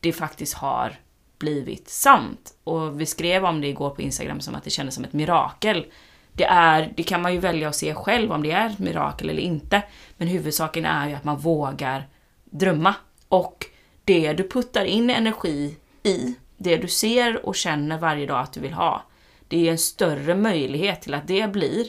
[0.00, 0.96] det faktiskt har
[1.38, 2.54] blivit sant.
[2.64, 5.86] Och vi skrev om det igår på Instagram som att det kändes som ett mirakel.
[6.32, 9.30] Det, är, det kan man ju välja att se själv om det är ett mirakel
[9.30, 9.82] eller inte.
[10.16, 12.08] Men huvudsaken är ju att man vågar
[12.44, 12.94] drömma.
[13.28, 13.66] Och
[14.04, 18.60] det du puttar in energi i, det du ser och känner varje dag att du
[18.60, 19.02] vill ha,
[19.48, 21.86] det är en större möjlighet till att det blir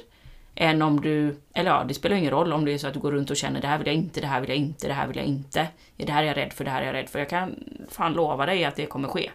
[0.56, 3.00] än om du, eller ja, det spelar ingen roll om det är så att du
[3.00, 4.94] går runt och känner det här vill jag inte, det här vill jag inte, det
[4.94, 5.68] här vill jag inte.
[5.98, 7.20] Det här är jag rädd för, det här är jag rädd för.
[7.20, 7.56] Jag kan
[7.90, 9.32] fan lova dig att det kommer ske.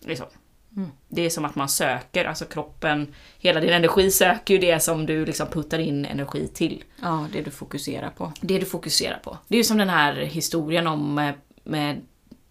[0.00, 0.26] Liksom.
[0.76, 0.90] Mm.
[1.08, 5.06] Det är som att man söker, alltså kroppen, hela din energi söker ju det som
[5.06, 6.84] du liksom puttar in energi till.
[7.02, 8.32] Ja, det du fokuserar på.
[8.40, 9.38] Det du fokuserar på.
[9.48, 11.34] Det är ju som den här historien om eh,
[11.64, 12.00] med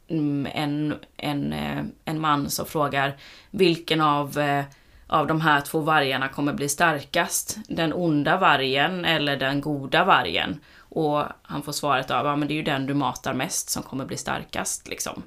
[0.07, 3.17] mm, en, en, eh, en man som frågar
[3.51, 4.65] vilken av eh,
[5.07, 7.57] av de här två vargarna kommer bli starkast?
[7.67, 10.59] Den onda vargen eller den goda vargen?
[10.79, 13.83] Och han får svaret av, ja men det är ju den du matar mest som
[13.83, 15.23] kommer bli starkast liksom.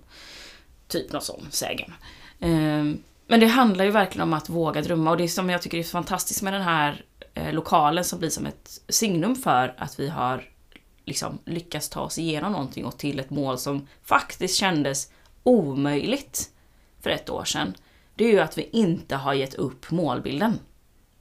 [0.89, 1.93] Typ något sån sägen.
[2.41, 5.79] Ehm, men det handlar ju verkligen om att våga drömma och det som jag tycker
[5.79, 10.09] är fantastiskt med den här eh, lokalen som blir som ett signum för att vi
[10.09, 10.45] har
[11.05, 15.11] liksom lyckats ta oss igenom någonting och till ett mål som faktiskt kändes
[15.43, 16.51] omöjligt
[17.01, 17.75] för ett år sedan
[18.21, 20.59] det är ju att vi inte har gett upp målbilden.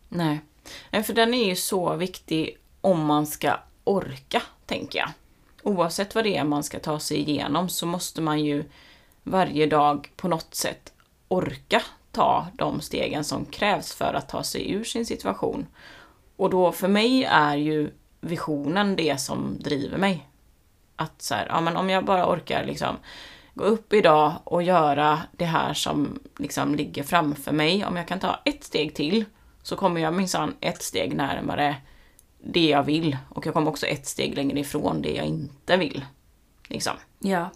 [0.09, 0.41] Nej.
[0.89, 5.09] Nej, för den är ju så viktig om man ska orka, tänker jag.
[5.63, 8.63] Oavsett vad det är man ska ta sig igenom så måste man ju
[9.23, 10.93] varje dag på något sätt
[11.27, 11.81] orka
[12.11, 15.67] ta de stegen som krävs för att ta sig ur sin situation.
[16.35, 20.27] Och då för mig är ju visionen det som driver mig.
[20.95, 22.95] Att så här, ja men om jag bara orkar liksom
[23.59, 27.85] gå upp idag och göra det här som liksom ligger framför mig.
[27.85, 29.25] Om jag kan ta ett steg till
[29.63, 31.75] så kommer jag minsann ett steg närmare
[32.43, 33.17] det jag vill.
[33.29, 36.05] Och jag kommer också ett steg längre ifrån det jag inte vill.
[36.67, 36.93] Liksom.
[37.19, 37.49] Ja.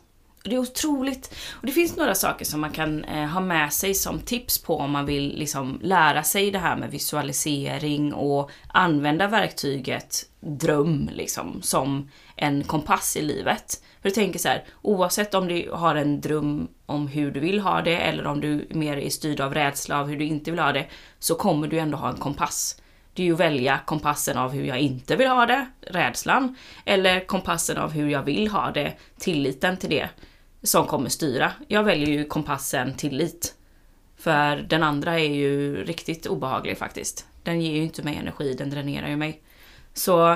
[0.43, 1.35] Det är otroligt.
[1.51, 4.77] Och det finns några saker som man kan eh, ha med sig som tips på
[4.77, 11.61] om man vill liksom lära sig det här med visualisering och använda verktyget dröm liksom
[11.61, 13.83] som en kompass i livet.
[14.03, 17.59] För du tänker så här, oavsett om du har en dröm om hur du vill
[17.59, 20.59] ha det eller om du mer är styrd av rädsla av hur du inte vill
[20.59, 20.85] ha det,
[21.19, 22.81] så kommer du ändå ha en kompass.
[23.13, 27.25] Det är ju att välja kompassen av hur jag inte vill ha det, rädslan, eller
[27.25, 30.09] kompassen av hur jag vill ha det, tilliten till det,
[30.63, 31.51] som kommer styra.
[31.67, 33.55] Jag väljer ju kompassen tillit.
[34.17, 37.25] För den andra är ju riktigt obehaglig faktiskt.
[37.43, 39.41] Den ger ju inte mig energi, den dränerar ju mig.
[39.93, 40.31] Så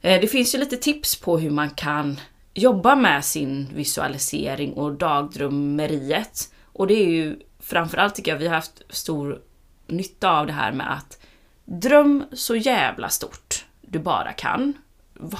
[0.00, 2.20] eh, det finns ju lite tips på hur man kan
[2.56, 6.52] jobba med sin visualisering och dagdrömmeriet.
[6.64, 9.40] Och det är ju framförallt tycker jag vi har haft stor
[9.86, 11.26] nytta av det här med att
[11.64, 14.72] dröm så jävla stort du bara kan.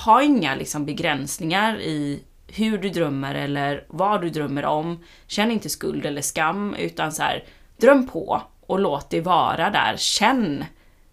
[0.05, 5.05] Ha inga liksom begränsningar i hur du drömmer eller vad du drömmer om.
[5.26, 7.44] Känn inte skuld eller skam utan så här,
[7.76, 9.96] dröm på och låt det vara där.
[9.96, 10.64] Känn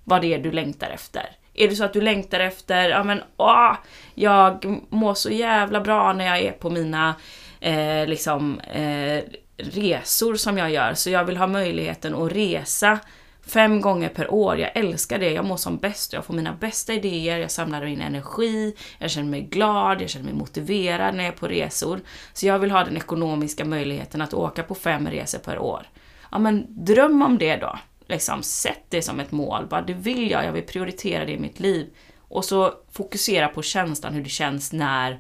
[0.03, 1.29] vad det är du längtar efter.
[1.53, 3.75] Är det så att du längtar efter, ja men åh,
[4.15, 7.15] jag mår så jävla bra när jag är på mina
[7.59, 9.23] eh, liksom eh,
[9.57, 12.99] resor som jag gör, så jag vill ha möjligheten att resa
[13.47, 14.59] fem gånger per år.
[14.59, 18.01] Jag älskar det, jag mår som bäst, jag får mina bästa idéer, jag samlar in
[18.01, 21.99] energi, jag känner mig glad, jag känner mig motiverad när jag är på resor.
[22.33, 25.87] Så jag vill ha den ekonomiska möjligheten att åka på fem resor per år.
[26.31, 27.79] Ja men dröm om det då
[28.13, 29.67] liksom, sätt det som ett mål.
[29.67, 31.89] Bara, det vill jag, jag vill prioritera det i mitt liv.
[32.17, 35.19] Och så fokusera på känslan, hur det känns när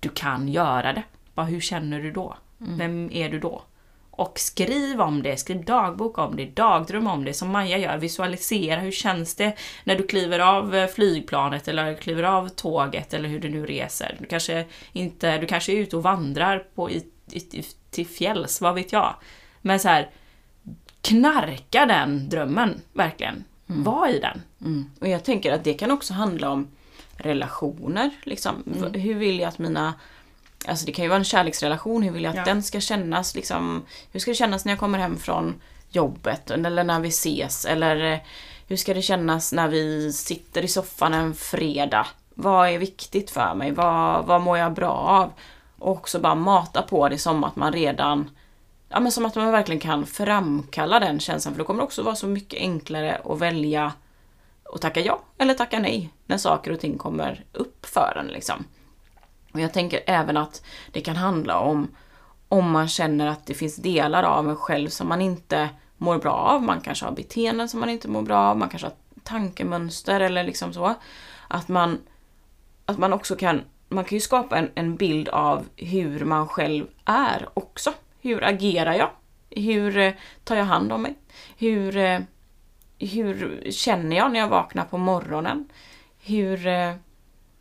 [0.00, 1.02] du kan göra det.
[1.34, 2.36] Bara, hur känner du då?
[2.60, 2.78] Mm.
[2.78, 3.62] Vem är du då?
[4.10, 7.98] Och skriv om det, skriv dagbok om det, dagdröm om det som Maja gör.
[7.98, 13.28] Visualisera, hur känns det när du kliver av eh, flygplanet eller kliver av tåget eller
[13.28, 14.16] hur du nu reser.
[14.20, 18.74] Du kanske, inte, du kanske är ute och vandrar på, i, i, till fjälls, vad
[18.74, 19.14] vet jag.
[19.60, 20.10] Men så här,
[21.02, 23.44] knarka den drömmen, verkligen.
[23.68, 23.84] Mm.
[23.84, 24.42] Var i den.
[24.60, 24.90] Mm.
[25.00, 26.68] Och jag tänker att det kan också handla om
[27.16, 28.10] relationer.
[28.22, 28.62] Liksom.
[28.76, 29.00] Mm.
[29.00, 29.94] Hur vill jag att mina
[30.66, 32.44] Alltså det kan ju vara en kärleksrelation, hur vill jag att ja.
[32.44, 33.34] den ska kännas?
[33.34, 33.82] Liksom,
[34.12, 36.50] hur ska det kännas när jag kommer hem från jobbet?
[36.50, 37.64] Eller när vi ses?
[37.64, 38.18] Eller eh,
[38.66, 42.06] hur ska det kännas när vi sitter i soffan en fredag?
[42.34, 43.72] Vad är viktigt för mig?
[43.72, 45.32] Vad, vad mår jag bra av?
[45.78, 48.30] Och också bara mata på det som att man redan
[48.88, 51.54] ja, men som att man verkligen kan framkalla den känslan.
[51.54, 53.92] För då kommer det också vara så mycket enklare att välja
[54.74, 58.26] att tacka ja eller tacka nej när saker och ting kommer upp för en.
[58.26, 58.64] Liksom.
[59.52, 61.88] Och jag tänker även att det kan handla om
[62.48, 66.32] om man känner att det finns delar av en själv som man inte mår bra
[66.32, 66.62] av.
[66.62, 70.44] Man kanske har beteenden som man inte mår bra av, man kanske har tankemönster eller
[70.44, 70.94] liksom så.
[71.48, 71.98] Att man,
[72.84, 76.86] att man också kan, man kan ju skapa en, en bild av hur man själv
[77.04, 77.92] är också.
[78.20, 79.10] Hur agerar jag?
[79.50, 80.12] Hur eh,
[80.44, 81.14] tar jag hand om mig?
[81.58, 82.20] Hur, eh,
[82.98, 85.68] hur känner jag när jag vaknar på morgonen?
[86.18, 86.66] Hur...
[86.66, 86.94] Eh,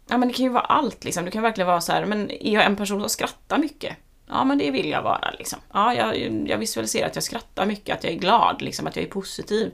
[0.09, 1.25] ja men det kan ju vara allt liksom.
[1.25, 3.97] Du kan verkligen vara så här, men är jag en person som skrattar mycket?
[4.29, 5.59] Ja, men det vill jag vara liksom.
[5.73, 6.17] Ja, jag,
[6.47, 9.71] jag visualiserar att jag skrattar mycket, att jag är glad, liksom, att jag är positiv.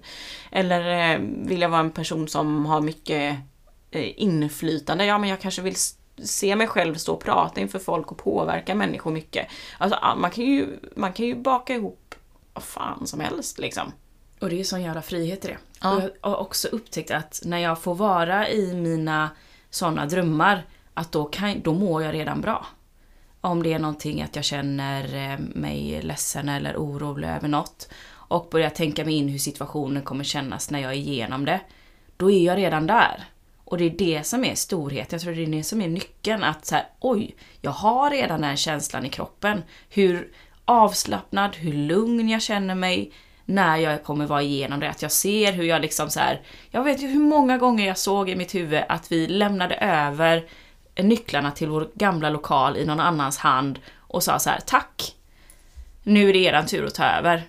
[0.52, 1.18] Eller
[1.48, 3.38] vill jag vara en person som har mycket
[4.16, 5.06] inflytande?
[5.06, 5.76] Ja, men jag kanske vill
[6.24, 9.48] se mig själv stå och prata inför folk och påverka människor mycket.
[9.78, 12.16] Alltså, man kan ju, man kan ju baka ihop
[12.54, 13.92] vad fan som helst liksom.
[14.40, 15.58] Och det är sån jävla frihet i det.
[15.82, 16.02] Ja.
[16.02, 19.30] Jag har också upptäckt att när jag får vara i mina
[19.70, 22.66] såna drömmar, att då, kan, då mår jag redan bra.
[23.42, 28.48] Om det är någonting att jag känner eh, mig ledsen eller orolig över något och
[28.52, 31.62] börjar tänka mig in hur situationen kommer kännas när jag är igenom det.
[32.18, 33.24] Då är jag redan där.
[33.74, 36.44] Och det är det som är storheten, Jag tror det är det som är nyckeln.
[36.44, 39.64] Att så här, oj, jag har redan den känslan i kroppen.
[39.90, 40.32] Hur
[40.66, 43.12] avslappnad, hur lugn jag känner mig
[43.46, 44.90] när jag kommer vara igenom det.
[44.90, 47.98] Att jag ser hur jag liksom så här, Jag vet ju hur många gånger jag
[47.98, 50.46] såg i mitt huvud att vi lämnade över
[50.96, 55.16] nycklarna till vår gamla lokal i någon annans hand och sa så här: tack!
[56.04, 57.44] Nu är det eran tur att ta över.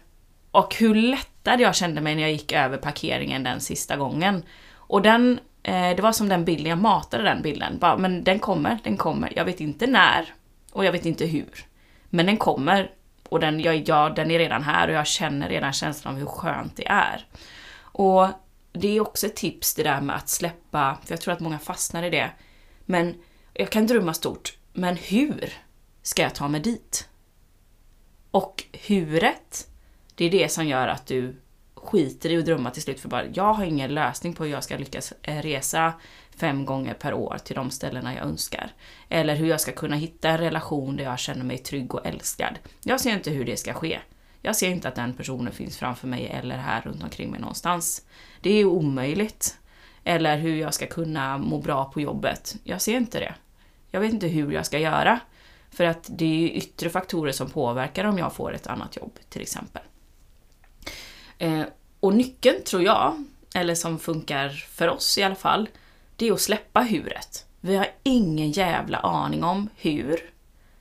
[0.50, 4.42] Och hur lättad jag kände mig när jag gick över parkeringen den sista gången.
[4.86, 7.78] Och den, Eh, det var som den bilden, jag matade den bilden.
[7.78, 9.32] Bara, men den kommer, den kommer.
[9.36, 10.34] Jag vet inte när
[10.72, 11.66] och jag vet inte hur.
[12.10, 12.90] Men den kommer
[13.28, 16.26] och den, jag, ja, den är redan här och jag känner redan känslan av hur
[16.26, 17.26] skönt det är.
[17.76, 18.28] Och
[18.72, 21.58] det är också ett tips det där med att släppa, för jag tror att många
[21.58, 22.30] fastnar i det.
[22.84, 23.14] Men
[23.54, 25.52] jag kan drömma stort, men hur
[26.02, 27.08] ska jag ta mig dit?
[28.30, 29.68] Och huret,
[30.14, 31.36] det är det som gör att du
[31.84, 34.64] skiter i att drömma till slut för bara jag har ingen lösning på hur jag
[34.64, 35.92] ska lyckas eh, resa
[36.36, 38.72] fem gånger per år till de ställena jag önskar.
[39.08, 42.58] Eller hur jag ska kunna hitta en relation där jag känner mig trygg och älskad.
[42.84, 44.00] Jag ser inte hur det ska ske.
[44.42, 48.06] Jag ser inte att den personen finns framför mig eller här runt omkring mig någonstans.
[48.40, 49.58] Det är omöjligt.
[50.04, 52.56] Eller hur jag ska kunna må bra på jobbet.
[52.64, 53.34] Jag ser inte det.
[53.90, 55.20] Jag vet inte hur jag ska göra.
[55.70, 59.18] För att det är ju yttre faktorer som påverkar om jag får ett annat jobb
[59.28, 59.82] till exempel.
[61.44, 61.62] Eh,
[62.00, 65.68] och nyckeln tror jag, eller som funkar för oss i alla fall,
[66.16, 67.44] det är att släppa huret.
[67.60, 70.30] Vi har ingen jävla aning om hur.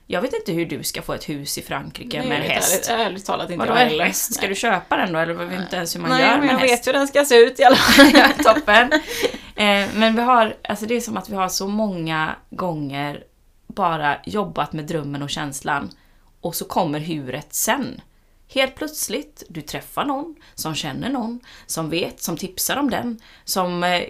[0.06, 2.90] Jag vet inte hur du ska få ett hus i Frankrike Nej, med en häst.
[2.90, 4.04] Ärligt, ärligt talat inte Vadå jag heller.
[4.04, 4.34] häst?
[4.34, 4.48] Ska Nej.
[4.48, 5.18] du köpa den då?
[5.18, 6.72] Eller jag vet inte ens hur man Nej, gör men med jag en häst.
[6.72, 8.44] vet hur den ska se ut i alla fall.
[8.44, 8.92] Toppen!
[9.56, 13.24] Eh, men vi har, alltså det är som att vi har så många gånger
[13.66, 15.90] bara jobbat med drömmen och känslan
[16.40, 18.00] och så kommer huret sen.
[18.54, 23.84] Helt plötsligt, du träffar någon som känner någon, som vet, som tipsar om den, som
[23.84, 24.02] eh,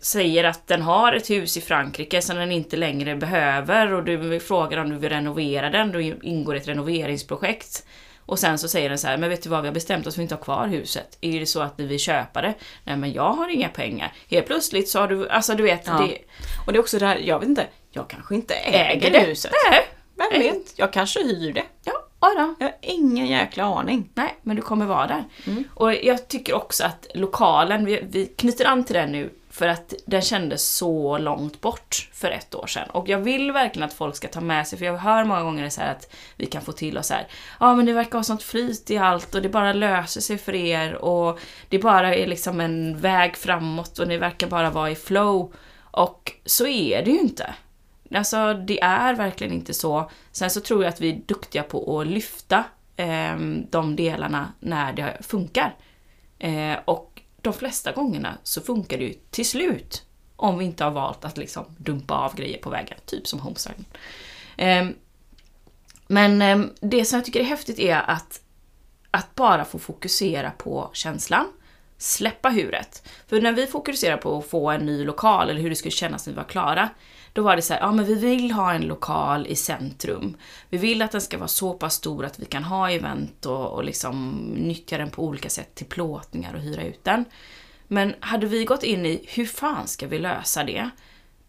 [0.00, 4.40] säger att den har ett hus i Frankrike som den inte längre behöver och du
[4.40, 7.86] frågar om du vill renovera den, då ingår ett renoveringsprojekt.
[8.26, 10.14] Och sen så säger den så här, men vet du vad, vi har bestämt oss
[10.14, 11.18] för att inte ha kvar huset.
[11.20, 12.54] Är det så att ni vill köpa det?
[12.84, 14.12] Nej men jag har inga pengar.
[14.30, 15.92] Helt plötsligt så har du, alltså du vet, Ja.
[15.98, 16.18] det...
[16.66, 19.18] Och det är också det här, jag vet inte, jag kanske inte äger, Äger det?
[19.20, 19.52] huset.
[19.70, 19.86] Nej,
[20.32, 20.72] Vem vet?
[20.78, 21.64] Jag kanske hyr det.
[21.84, 22.54] ja, då.
[22.58, 24.10] Jag har ingen jäkla aning.
[24.14, 25.24] Nej, men du kommer vara där.
[25.46, 25.64] Mm.
[25.74, 29.94] Och jag tycker också att lokalen, vi, vi knyter an till den nu för att
[30.06, 32.90] den kändes så långt bort för ett år sedan.
[32.90, 35.70] Och jag vill verkligen att folk ska ta med sig, för jag hör många gånger
[35.70, 37.26] så här att vi kan få till oss så här.
[37.60, 40.54] Ja men det verkar ha sånt flyt i allt och det bara löser sig för
[40.54, 44.96] er och det bara är liksom en väg framåt och ni verkar bara vara i
[44.96, 45.52] flow.
[45.90, 47.54] Och så är det ju inte.
[48.14, 50.10] Alltså det är verkligen inte så.
[50.32, 52.64] Sen så tror jag att vi är duktiga på att lyfta
[52.96, 53.36] eh,
[53.70, 55.76] de delarna när det funkar.
[56.38, 60.04] Eh, och de flesta gångerna så funkar det ju till slut.
[60.36, 63.84] Om vi inte har valt att liksom dumpa av grejer på vägen, typ som homestyling.
[64.56, 64.88] Eh,
[66.06, 68.40] men eh, det som jag tycker är häftigt är att,
[69.10, 71.46] att bara få fokusera på känslan,
[71.98, 73.08] släppa huret.
[73.26, 76.26] För när vi fokuserar på att få en ny lokal, eller hur det skulle kännas
[76.26, 76.88] när vi var klara,
[77.32, 80.36] då var det så här, ja men vi vill ha en lokal i centrum.
[80.68, 83.66] Vi vill att den ska vara så pass stor att vi kan ha event och,
[83.66, 87.24] och liksom nyttja den på olika sätt till plåtningar och hyra ut den.
[87.88, 90.90] Men hade vi gått in i hur fan ska vi lösa det?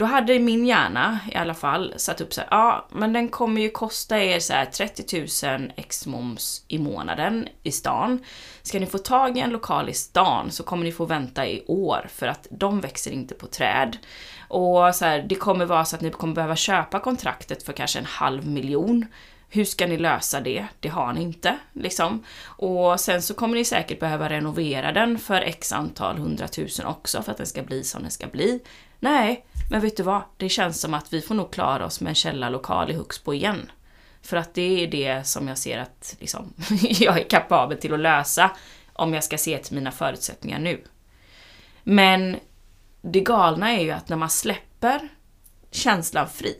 [0.01, 3.61] Då hade min hjärna i alla fall satt upp så här, ja men den kommer
[3.61, 8.19] ju kosta er så här 30 000 ex moms i månaden i stan.
[8.61, 11.63] Ska ni få tag i en lokal i stan så kommer ni få vänta i
[11.67, 13.97] år för att de växer inte på träd.
[14.51, 17.99] Och så här, det kommer vara så att ni kommer behöva köpa kontraktet för kanske
[17.99, 19.05] en halv miljon.
[19.49, 20.65] Hur ska ni lösa det?
[20.79, 21.57] Det har ni inte.
[21.73, 22.23] Liksom.
[22.43, 27.31] Och sen så kommer ni säkert behöva renovera den för x antal hundratusen också för
[27.31, 28.59] att den ska bli som den ska bli.
[28.99, 30.21] Nej, men vet du vad?
[30.37, 33.71] Det känns som att vi får nog klara oss med en källarlokal i Huxbo igen.
[34.21, 37.99] För att det är det som jag ser att liksom, jag är kapabel till att
[37.99, 38.51] lösa
[38.93, 40.83] om jag ska se till mina förutsättningar nu.
[41.83, 42.37] Men
[43.01, 45.09] det galna är ju att när man släpper
[45.71, 46.55] känslan fri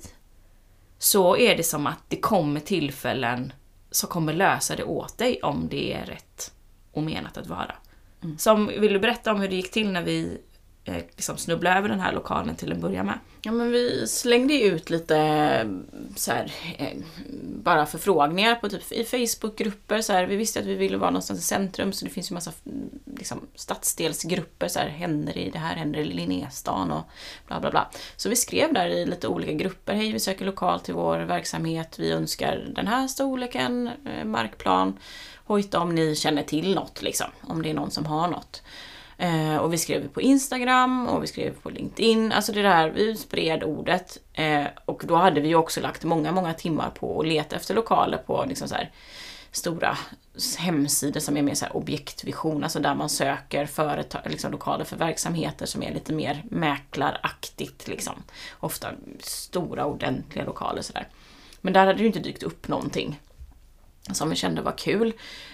[0.98, 3.54] så är det som att det kommer tillfällen
[3.92, 6.54] som kommer lösa det åt dig om det är rätt
[6.92, 7.76] och menat att vara.
[8.24, 8.38] Mm.
[8.38, 10.42] Som, vill du berätta om hur det gick till när vi
[10.86, 13.20] eh, liksom snubbla över den här lokalen till en början med?
[13.42, 15.68] Ja men vi slängde ju ut lite eh,
[16.16, 16.98] så här, eh,
[17.44, 20.02] bara förfrågningar på typ i Facebookgrupper.
[20.02, 22.34] Så här, vi visste att vi ville vara någonstans i centrum så det finns ju
[22.34, 24.68] massa mm, liksom, stadsdelsgrupper.
[24.68, 27.04] Så här, händer i det här, händer i Linnéstan och
[27.48, 27.90] bla bla bla.
[28.16, 29.94] Så vi skrev där i lite olika grupper.
[29.94, 32.00] Hej, vi söker lokal till vår verksamhet.
[32.00, 34.98] Vi önskar den här storleken, eh, markplan.
[35.46, 37.28] Hojta om ni känner till något liksom.
[37.42, 38.64] Om det är någon som har något.
[39.22, 42.32] Eh, och vi skrev på Instagram och vi skrev på LinkedIn.
[42.32, 44.18] Alltså det där, vi spred ordet.
[44.34, 47.76] Eh, och då hade vi ju också lagt många, många timmar på att leta efter
[47.76, 48.92] lokaler på liksom så här,
[49.52, 49.98] stora
[50.58, 54.98] hemsidor som är mer så här objektvision, alltså där man söker företag, liksom lokaler för
[54.98, 57.88] verksamheter som är lite mer mäklaraktigt.
[57.88, 58.24] Liksom.
[58.60, 58.88] Ofta
[59.20, 61.08] stora ordentliga lokaler sådär.
[61.62, 63.20] Men där hade det ju inte dykt upp någonting
[64.12, 65.14] som vi kände var kul.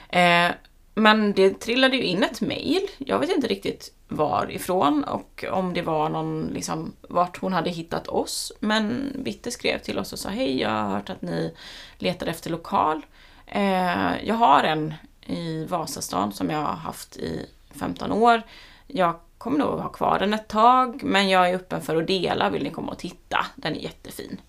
[0.09, 0.49] Eh,
[0.97, 2.87] men det trillade ju in ett mail.
[2.97, 8.07] Jag vet inte riktigt varifrån och om det var någon, liksom, vart hon hade hittat
[8.07, 8.53] oss.
[8.59, 11.53] Men Bitte skrev till oss och sa hej, jag har hört att ni
[11.97, 13.05] letar efter lokal.
[13.45, 14.93] Eh, jag har en
[15.25, 17.45] i Vasastan som jag har haft i
[17.79, 18.41] 15 år.
[18.87, 22.49] Jag kommer nog ha kvar den ett tag, men jag är öppen för att dela.
[22.49, 23.45] Vill ni komma och titta?
[23.55, 24.41] Den är jättefin.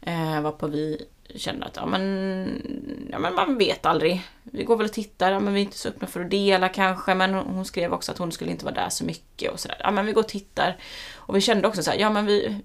[0.00, 1.06] Eh, varpå vi
[1.36, 4.22] kände att ja men, ja men man vet aldrig.
[4.42, 6.68] Vi går väl och tittar, ja, men vi är inte så öppna för att dela
[6.68, 7.14] kanske.
[7.14, 9.76] Men hon skrev också att hon skulle inte vara där så mycket och sådär.
[9.80, 10.76] Ja men vi går och tittar.
[11.14, 12.60] Och vi kände också så här, ja men vi,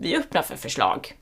[0.00, 1.16] vi är öppna för förslag.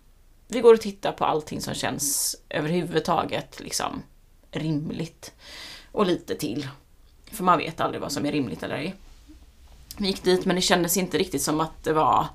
[0.48, 4.02] Vi går och tittar på allting som känns överhuvudtaget liksom
[4.50, 5.32] rimligt.
[5.92, 6.68] Och lite till.
[7.32, 8.94] För man vet aldrig vad som är rimligt eller ej.
[9.98, 12.26] Vi gick dit men det kändes inte riktigt som att det var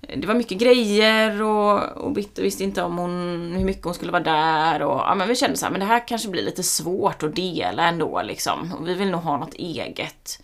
[0.00, 3.12] det var mycket grejer och, och Bitte visste inte om hon,
[3.56, 5.86] hur mycket hon skulle vara där och ja, men vi kände så här, men det
[5.86, 8.72] här kanske blir lite svårt att dela ändå liksom.
[8.72, 10.42] Och vi vill nog ha något eget.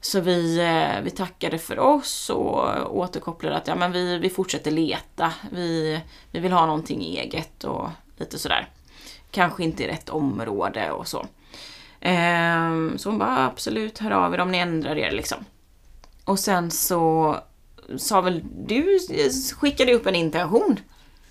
[0.00, 4.70] Så vi, eh, vi tackade för oss och återkopplade att ja, men vi, vi fortsätter
[4.70, 5.32] leta.
[5.52, 8.68] Vi, vi vill ha någonting eget och lite sådär.
[9.30, 11.26] Kanske inte i rätt område och så.
[12.00, 15.44] Ehm, så hon bara absolut, hör av er om ni ändrar er liksom.
[16.24, 17.36] Och sen så
[17.96, 18.98] sa väl du,
[19.56, 20.80] skickade upp en intention?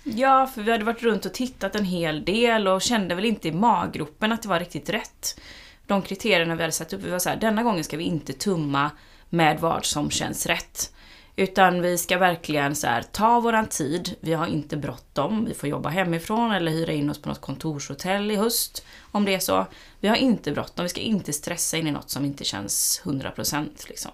[0.02, 3.48] Ja, för vi hade varit runt och tittat en hel del och kände väl inte
[3.48, 5.40] i maggropen att det var riktigt rätt.
[5.86, 8.32] De kriterierna vi hade satt upp, vi var så här, denna gången ska vi inte
[8.32, 8.90] tumma
[9.28, 10.92] med vad som känns rätt.
[11.36, 15.68] Utan vi ska verkligen så här, ta våran tid, vi har inte bråttom, vi får
[15.68, 19.66] jobba hemifrån eller hyra in oss på något kontorshotell i höst om det är så.
[20.00, 23.68] Vi har inte bråttom, vi ska inte stressa in i något som inte känns 100%
[23.88, 24.10] liksom.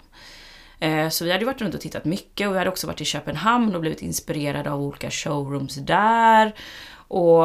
[0.85, 3.05] Eh, så vi hade varit runt och tittat mycket och vi hade också varit i
[3.05, 6.55] Köpenhamn och blivit inspirerade av olika showrooms där.
[7.07, 7.43] Och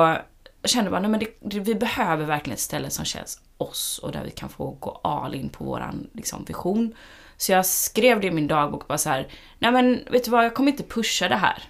[0.62, 4.00] jag kände bara, nej men det, det, vi behöver verkligen ett ställe som känns oss
[4.02, 6.94] och där vi kan få gå all in på våran liksom, vision.
[7.36, 9.28] Så jag skrev det i min dagbok bara så här,
[9.58, 11.62] nej men vet du vad, jag kommer inte pusha det här.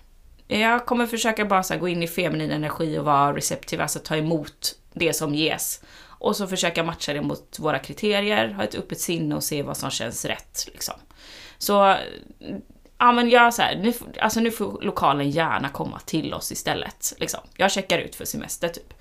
[0.48, 4.16] Jag kommer försöka bara så gå in i feminin energi och vara receptiv, alltså ta
[4.16, 5.82] emot det som ges.
[6.02, 9.76] Och så försöka matcha det mot våra kriterier, ha ett öppet sinne och se vad
[9.76, 10.64] som känns rätt.
[10.66, 10.94] Liksom.
[11.60, 11.96] Så
[12.98, 17.12] ja men jag så här, nu, alltså nu får lokalen gärna komma till oss istället.
[17.18, 17.40] Liksom.
[17.56, 18.94] Jag checkar ut för semester typ.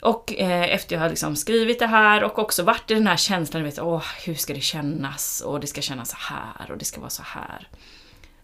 [0.00, 3.16] Och eh, efter jag har liksom skrivit det här och också varit i den här
[3.16, 5.40] känslan, vet, åh, hur ska det kännas?
[5.40, 7.68] Och det ska kännas så här och det ska vara så här.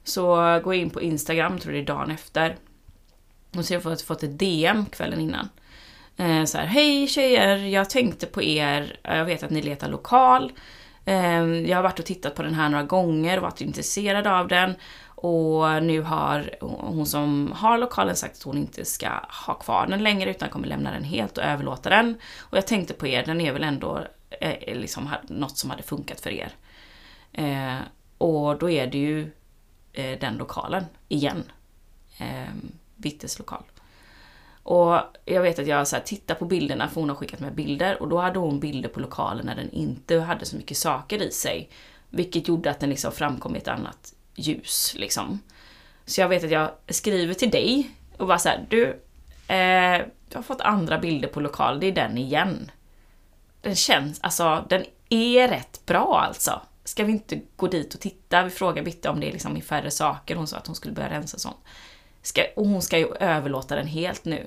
[0.04, 2.56] Så går jag in på Instagram, tror det är dagen efter.
[3.56, 5.48] Och så har jag fått ett DM kvällen innan.
[6.16, 10.52] Eh, så här, hej tjejer, jag tänkte på er, jag vet att ni letar lokal.
[11.08, 14.48] Ehm, jag har varit och tittat på den här några gånger och varit intresserad av
[14.48, 14.74] den.
[15.04, 19.08] Och nu har hon som har lokalen sagt att hon inte ska
[19.46, 22.16] ha kvar den längre utan kommer lämna den helt och överlåta den.
[22.38, 24.04] Och jag tänkte på er, den är väl ändå
[24.40, 26.52] eh, liksom något som hade funkat för er.
[27.32, 27.78] Eh,
[28.18, 29.30] och då är det ju
[29.92, 31.44] eh, den lokalen igen.
[32.18, 32.52] Eh,
[32.96, 33.62] Vittes lokal.
[34.70, 37.54] Och jag vet att jag så här, tittar på bilderna, för hon har skickat med
[37.54, 41.22] bilder, och då hade hon bilder på lokalen när den inte hade så mycket saker
[41.22, 41.70] i sig.
[42.10, 44.94] Vilket gjorde att den liksom framkom i ett annat ljus.
[44.96, 45.40] Liksom.
[46.04, 49.00] Så jag vet att jag skriver till dig och bara såhär, du,
[49.48, 49.56] eh,
[50.28, 52.70] jag har fått andra bilder på lokal, det är den igen.
[53.60, 56.60] Den känns, alltså den är rätt bra alltså.
[56.84, 58.42] Ska vi inte gå dit och titta?
[58.42, 60.94] Vi frågade Bitte om det är liksom i färre saker, hon sa att hon skulle
[60.94, 61.58] börja rensa sånt.
[62.22, 64.46] Ska, och hon ska ju överlåta den helt nu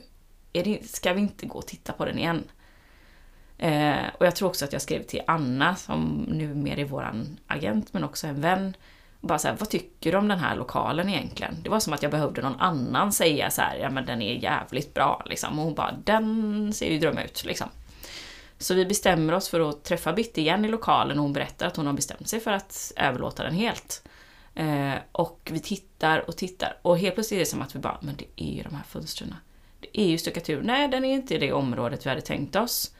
[0.54, 2.44] är det, ska vi inte gå och titta på den igen?
[3.58, 7.94] Eh, och jag tror också att jag skrev till Anna, som numera är våran agent,
[7.94, 8.76] men också en vän.
[9.20, 11.58] Bara så här, vad tycker du om den här lokalen egentligen?
[11.64, 14.34] Det var som att jag behövde någon annan säga så här, ja men den är
[14.34, 15.60] jävligt bra liksom.
[15.60, 17.68] Och hon bara, den ser ju dröm ut liksom.
[18.58, 21.78] Så vi bestämmer oss för att träffa Bitte igen i lokalen och hon berättar att
[21.78, 24.04] hon har bestämt sig för att överlåta den helt.
[24.56, 27.98] Eh, och vi tittar och tittar och helt plötsligt är det som att vi bara,
[28.02, 29.36] men det är ju de här fönstren.
[29.82, 30.62] Det är ju stuckatur.
[30.64, 32.96] Nej, den är inte i det området vi hade tänkt oss.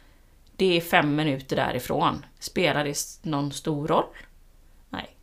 [0.56, 2.26] Det är fem minuter därifrån.
[2.40, 4.06] Spelar det någon stor roll?
[4.90, 5.16] Nej.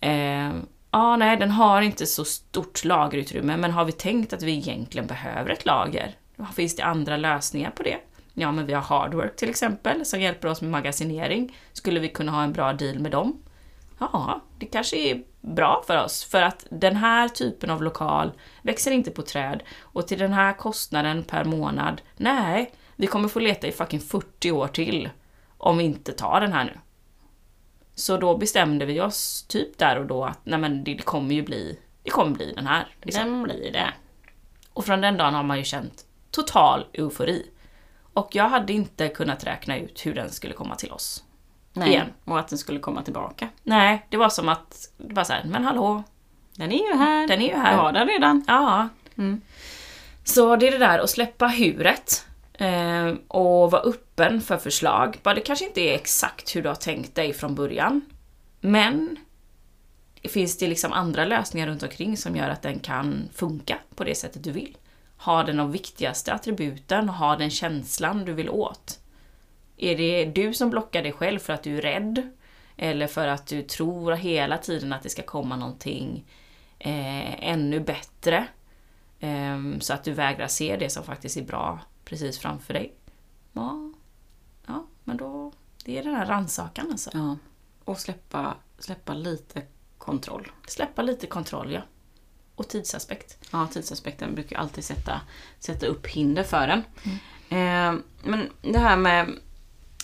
[0.00, 0.52] Eh,
[0.90, 5.06] ah, nej, den har inte så stort lagerutrymme, men har vi tänkt att vi egentligen
[5.06, 6.14] behöver ett lager?
[6.54, 7.98] Finns det andra lösningar på det?
[8.34, 11.56] Ja, men vi har Hardwork till exempel, som hjälper oss med magasinering.
[11.72, 13.42] Skulle vi kunna ha en bra deal med dem?
[13.98, 18.32] Ja, det kanske är bra för oss, för att den här typen av lokal
[18.62, 19.62] växer inte på träd.
[19.80, 24.50] Och till den här kostnaden per månad, nej, vi kommer få leta i fucking 40
[24.50, 25.10] år till
[25.58, 26.78] om vi inte tar den här nu.
[27.94, 31.42] Så då bestämde vi oss typ där och då att nej men det kommer ju
[31.42, 32.86] bli, det kommer bli den här.
[33.02, 33.24] Liksom.
[33.24, 33.92] Den blir det.
[34.72, 37.50] Och från den dagen har man ju känt total eufori.
[38.12, 41.24] Och jag hade inte kunnat räkna ut hur den skulle komma till oss.
[41.72, 42.06] Nej, igen.
[42.24, 43.48] och att den skulle komma tillbaka.
[43.62, 46.02] Nej, det var som att, det var såhär, men hallå.
[46.54, 47.28] Den är ju här.
[47.28, 47.72] Den är ju här.
[47.72, 48.44] Jag har den redan.
[48.46, 48.88] Ja.
[49.18, 49.40] Mm.
[50.24, 52.24] Så det är det där att släppa huret.
[52.52, 55.18] Eh, och vara öppen för förslag.
[55.22, 58.00] Bara det kanske inte är exakt hur du har tänkt dig från början.
[58.60, 59.16] Men
[60.22, 64.14] finns det liksom andra lösningar runt omkring som gör att den kan funka på det
[64.14, 64.76] sättet du vill?
[65.16, 67.08] Har den de viktigaste attributen?
[67.08, 68.98] Har den känslan du vill åt?
[69.78, 72.30] Är det du som blockar dig själv för att du är rädd?
[72.76, 76.24] Eller för att du tror hela tiden att det ska komma någonting
[76.78, 78.46] eh, ännu bättre?
[79.20, 82.94] Eh, så att du vägrar se det som faktiskt är bra precis framför dig.
[83.52, 83.92] Ja,
[84.66, 85.52] ja men då...
[85.84, 87.10] Det är den här rannsakan alltså.
[87.14, 87.36] Ja.
[87.84, 89.62] Och släppa, släppa lite
[89.98, 90.52] kontroll.
[90.66, 91.82] Släppa lite kontroll, ja.
[92.54, 93.38] Och tidsaspekt.
[93.52, 95.20] Ja, tidsaspekten brukar alltid sätta,
[95.58, 96.82] sätta upp hinder för den.
[97.02, 97.18] Mm.
[97.50, 99.38] Eh, men det här med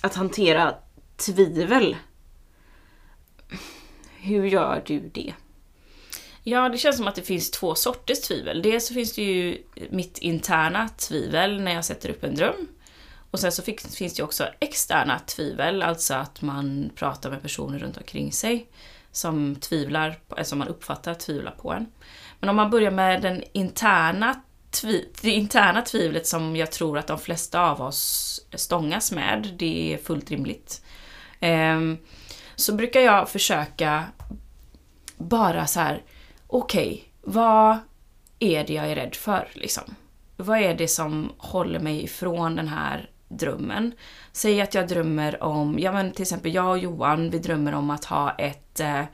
[0.05, 0.75] att hantera
[1.17, 1.97] tvivel.
[4.17, 5.35] Hur gör du det?
[6.43, 8.63] Ja, det känns som att det finns två sorters tvivel.
[8.63, 12.69] Dels så finns det ju mitt interna tvivel när jag sätter upp en dröm.
[13.31, 17.79] Och sen så finns det ju också externa tvivel, alltså att man pratar med personer
[17.79, 18.69] runt omkring sig
[19.13, 21.87] som tvivlar, som man uppfattar tvivlar på en.
[22.41, 24.41] Men om man börjar med den interna
[24.75, 29.95] tvi, det interna tvivlet som jag tror att de flesta av oss stångas med, det
[29.95, 30.85] är fullt rimligt.
[31.41, 31.99] Um,
[32.57, 34.05] så brukar jag försöka
[35.17, 36.03] bara så här,
[36.47, 37.01] okej, okay,
[37.35, 37.79] vad
[38.39, 39.95] är det jag är rädd för liksom?
[40.37, 43.93] Vad är det som håller mig ifrån den här drömmen?
[44.33, 47.91] Säg att jag drömmer om, ja men till exempel jag och Johan, vi drömmer om
[47.91, 49.05] att ha ett, eh,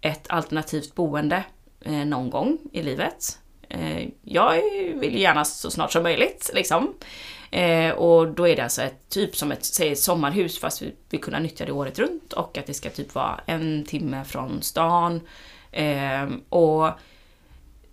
[0.00, 1.44] ett alternativt boende
[1.80, 3.38] eh, någon gång i livet.
[3.74, 4.62] Eh, jag
[4.94, 6.94] vill gärna så snart som möjligt liksom.
[7.50, 10.94] Eh, och då är det alltså ett, typ som ett, säg ett sommarhus fast vi
[11.10, 14.62] vill kunna nyttja det året runt och att det ska typ vara en timme från
[14.62, 15.20] stan.
[15.72, 16.90] Eh, och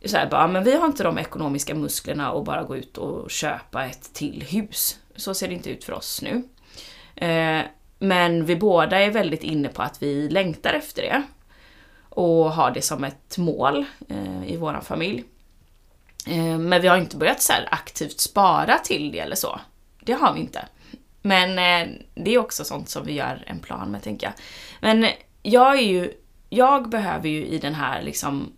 [0.06, 2.98] så här, bara, ah, men vi har inte de ekonomiska musklerna att bara gå ut
[2.98, 5.00] och köpa ett till hus.
[5.16, 6.44] Så ser det inte ut för oss nu.
[7.16, 7.62] Eh,
[8.00, 11.24] men vi båda är väldigt inne på att vi längtar efter det.
[12.10, 15.24] Och har det som ett mål eh, i vår familj.
[16.28, 19.60] Eh, men vi har inte börjat så aktivt spara till det eller så.
[20.00, 20.66] Det har vi inte.
[21.22, 24.34] Men eh, det är också sånt som vi gör en plan med, tänker jag.
[24.82, 25.08] Men
[25.42, 26.14] jag är ju,
[26.50, 28.54] jag behöver ju i den här liksom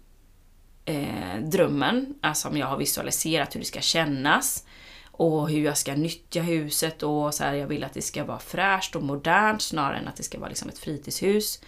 [0.86, 4.66] eh, drömmen, alltså om jag har visualiserat hur det ska kännas
[5.12, 8.40] och hur jag ska nyttja huset och så här, jag vill att det ska vara
[8.40, 11.60] fräscht och modernt snarare än att det ska vara liksom ett fritidshus.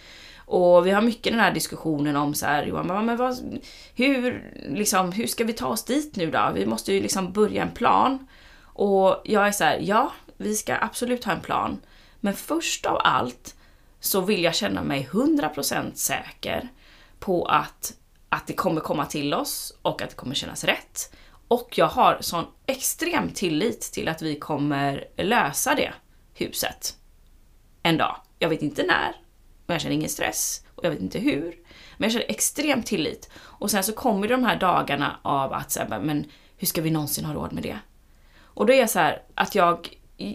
[0.46, 3.60] Och vi har mycket den här diskussionen om så här, Johan, men vad,
[3.94, 6.50] hur, liksom, hur ska vi ta oss dit nu då?
[6.54, 8.26] Vi måste ju liksom börja en plan.
[8.62, 11.80] Och jag är så här, ja, vi ska absolut ha en plan.
[12.20, 13.54] Men först av allt
[14.00, 16.68] så vill jag känna mig 100% säker
[17.18, 17.94] på att,
[18.28, 21.14] att det kommer komma till oss och att det kommer kännas rätt.
[21.48, 25.92] Och jag har sån extrem tillit till att vi kommer lösa det
[26.34, 26.96] huset
[27.82, 28.16] en dag.
[28.38, 29.16] Jag vet inte när,
[29.66, 31.54] och jag känner ingen stress och jag vet inte hur.
[31.96, 33.30] Men jag känner extrem tillit.
[33.36, 37.24] Och sen så kommer de här dagarna av att säga, men hur ska vi någonsin
[37.24, 37.78] ha råd med det?
[38.38, 39.88] Och då är jag så här, att jag,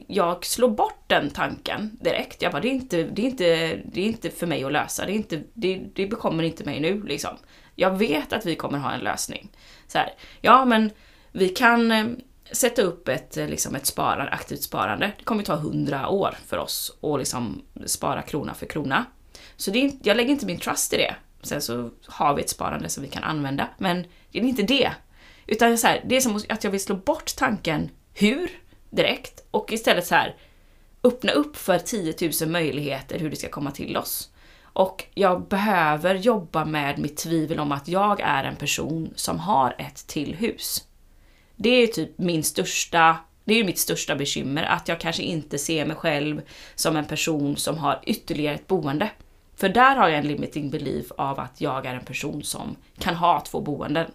[0.07, 2.41] jag slår bort den tanken direkt.
[2.41, 5.05] Jag bara, det är inte, det är inte, det är inte för mig att lösa.
[5.05, 7.37] Det, är inte, det, det bekommer inte mig nu liksom.
[7.75, 9.49] Jag vet att vi kommer ha en lösning.
[9.87, 10.91] Så här, ja men
[11.31, 12.05] vi kan eh,
[12.51, 15.11] sätta upp ett, eh, liksom ett sparande, aktivt sparande.
[15.17, 19.05] Det kommer ta hundra år för oss att liksom spara krona för krona.
[19.61, 21.15] Så det är, jag lägger inte min trust i det.
[21.41, 24.91] Sen så har vi ett sparande som vi kan använda, men det är inte det.
[25.47, 28.51] Utan så här, det är som att jag vill slå bort tanken hur
[28.89, 30.35] direkt och istället så här
[31.03, 34.29] öppna upp för 10 000 möjligheter hur det ska komma till oss.
[34.63, 39.75] Och jag behöver jobba med mitt tvivel om att jag är en person som har
[39.77, 40.87] ett till hus.
[41.55, 45.85] Det är typ min största, det är mitt största bekymmer, att jag kanske inte ser
[45.85, 46.41] mig själv
[46.75, 49.09] som en person som har ytterligare ett boende.
[49.61, 53.15] För där har jag en limiting belief av att jag är en person som kan
[53.15, 54.11] ha två boenden.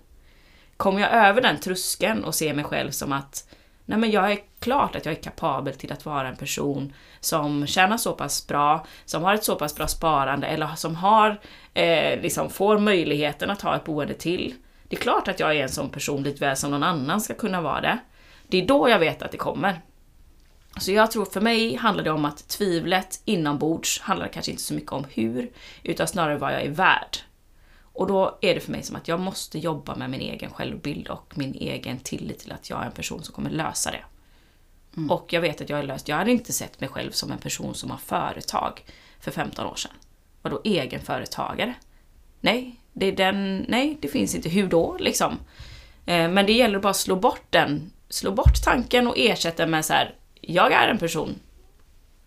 [0.77, 3.49] Kommer jag över den tröskeln och ser mig själv som att
[3.85, 7.67] nej men jag är klart att jag är kapabel till att vara en person som
[7.67, 11.41] tjänar så pass bra, som har ett så pass bra sparande eller som har,
[11.75, 14.55] eh, liksom får möjligheten att ha ett boende till.
[14.89, 17.35] Det är klart att jag är en sån person lite väl som någon annan ska
[17.35, 17.99] kunna vara det.
[18.49, 19.81] Det är då jag vet att det kommer.
[20.79, 24.75] Så jag tror för mig handlar det om att tvivlet inombords handlar kanske inte så
[24.75, 25.51] mycket om hur,
[25.83, 27.17] utan snarare vad jag är värd.
[27.97, 31.09] Och då är det för mig som att jag måste jobba med min egen självbild
[31.09, 34.05] och min egen tillit till att jag är en person som kommer lösa det.
[34.97, 35.11] Mm.
[35.11, 36.09] Och jag vet att jag är löst.
[36.09, 38.85] Jag hade inte sett mig själv som en person som har företag
[39.21, 39.93] för 15 år sedan.
[40.43, 41.75] Vadå egenföretagare?
[42.41, 44.49] Nej, det är den, nej, det finns inte.
[44.49, 45.39] Hur då liksom?
[46.07, 49.71] Eh, men det gäller att bara slå bort den, slå bort tanken och ersätta den
[49.71, 50.15] med så här,
[50.47, 51.35] jag är en person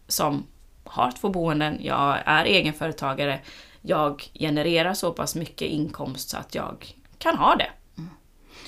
[0.08, 0.44] som
[0.84, 3.40] har två boenden, jag är egenföretagare,
[3.82, 7.70] jag genererar så pass mycket inkomst så att jag kan ha det.
[7.98, 8.10] Mm.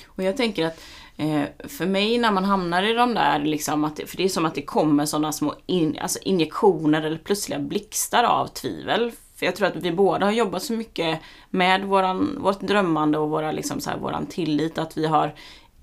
[0.06, 0.80] Och jag tänker att
[1.16, 4.44] eh, för mig när man hamnar i de där, liksom att, för det är som
[4.44, 9.12] att det kommer sådana små in, alltså injektioner eller plötsliga blixtar av tvivel.
[9.36, 13.30] För jag tror att vi båda har jobbat så mycket med våran, vårt drömmande och
[13.30, 15.34] våra, liksom så här, våran tillit att vi har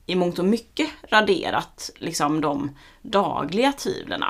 [0.10, 4.24] i mångt och mycket raderat liksom de dagliga tvivlen.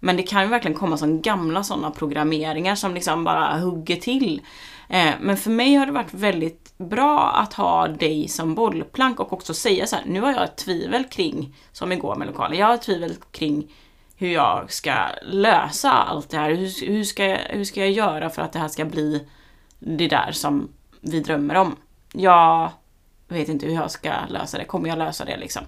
[0.00, 4.42] Men det kan ju verkligen komma som gamla sådana programmeringar som liksom bara hugger till.
[4.88, 9.32] Eh, men för mig har det varit väldigt bra att ha dig som bollplank och
[9.32, 12.66] också säga så här, nu har jag ett tvivel kring, som igår med lokalen, jag
[12.66, 13.72] har ett tvivel kring
[14.16, 16.50] hur jag ska lösa allt det här.
[16.50, 19.26] Hur, hur, ska jag, hur ska jag göra för att det här ska bli
[19.78, 20.68] det där som
[21.00, 21.76] vi drömmer om?
[22.12, 22.70] Jag
[23.28, 25.62] vet inte hur jag ska lösa det, kommer jag lösa det liksom?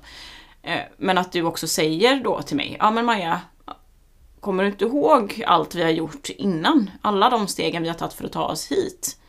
[0.63, 3.41] Eh, men att du också säger då till mig, ja men Maja,
[4.41, 6.91] kommer du inte ihåg allt vi har gjort innan?
[7.03, 9.21] Alla de stegen vi har tagit för att ta oss hit.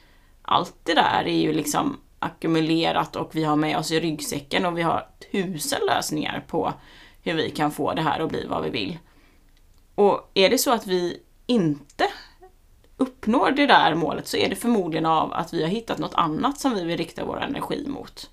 [0.41, 4.77] Allt det där är ju liksom ackumulerat och vi har med oss i ryggsäcken och
[4.77, 6.73] vi har tusen lösningar på
[7.23, 8.97] hur vi kan få det här att bli vad vi vill.
[9.95, 12.07] Och är det så att vi inte
[12.97, 16.59] uppnår det där målet så är det förmodligen av att vi har hittat något annat
[16.59, 18.29] som vi vill rikta vår energi mot.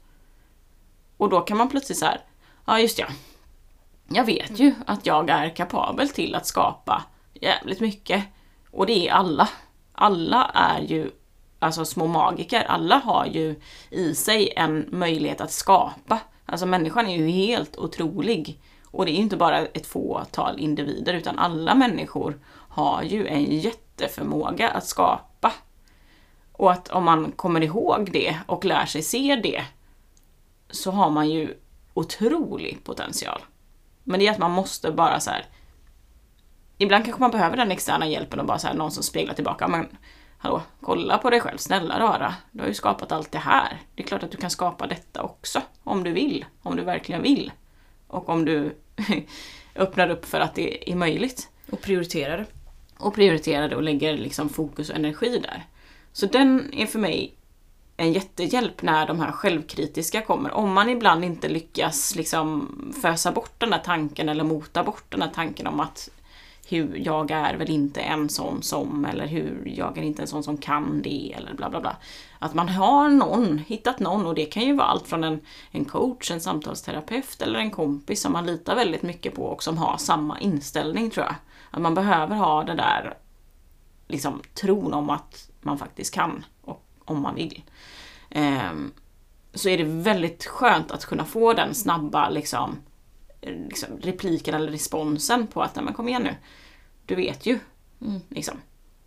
[1.17, 2.07] Och då kan man plötsligt så
[2.67, 3.07] ja just ja,
[4.09, 7.05] jag vet ju att jag är kapabel till att skapa
[7.35, 8.25] jävligt mycket.
[8.71, 9.49] Och det är alla.
[9.93, 11.11] Alla är ju
[11.59, 12.65] alltså små magiker.
[12.65, 13.61] Alla har ju
[13.91, 16.21] i sig en möjlighet att skapa.
[16.47, 18.61] Alltså människan är ju helt otrolig.
[18.85, 22.39] Och det är ju inte bara ett fåtal individer utan alla människor
[22.69, 23.45] har ju en
[23.95, 25.53] jätteförmåga att skapa.
[26.53, 29.65] Och att om man kommer ihåg det och lär sig se det
[30.71, 31.55] så har man ju
[31.95, 33.43] otrolig potential.
[34.05, 35.47] Men det är att man måste bara så här,
[36.79, 39.69] Ibland kanske man behöver den externa hjälpen och bara så här, någon som speglar tillbaka.
[39.69, 39.87] Men
[40.39, 42.35] hallå, kolla på dig själv, snälla rara.
[42.53, 43.81] Du har ju skapat allt det här.
[43.95, 45.63] Det är klart att du kan skapa detta också.
[45.85, 46.45] Om du vill.
[46.63, 47.53] Om du verkligen vill.
[48.07, 48.77] Och om du
[49.75, 51.49] öppnar upp för att det är möjligt.
[51.71, 52.47] Och prioriterar det.
[53.05, 55.65] Och prioriterar det och lägger liksom fokus och energi där.
[56.13, 57.35] Så den är för mig
[57.97, 60.53] en jättehjälp när de här självkritiska kommer.
[60.53, 62.69] Om man ibland inte lyckas liksom
[63.03, 66.09] fösa bort den där tanken eller mota bort den där tanken om att
[66.69, 70.43] hur jag är väl inte en sån som eller hur jag är inte en sån
[70.43, 71.97] som kan det eller bla bla bla.
[72.39, 75.41] Att man har någon, hittat någon och det kan ju vara allt från en,
[75.71, 79.79] en coach, en samtalsterapeut eller en kompis som man litar väldigt mycket på och som
[79.79, 81.35] har samma inställning tror jag.
[81.75, 83.15] Att man behöver ha den där
[84.09, 87.63] liksom tron om att man faktiskt kan och om man vill.
[88.31, 88.93] Ehm,
[89.55, 92.77] så är det väldigt skönt att kunna få den snabba liksom,
[93.41, 96.35] liksom repliken eller responsen på att, nej men kom igen nu.
[97.07, 97.59] Du vet ju.
[98.01, 98.21] Mm.
[98.29, 98.61] Liksom.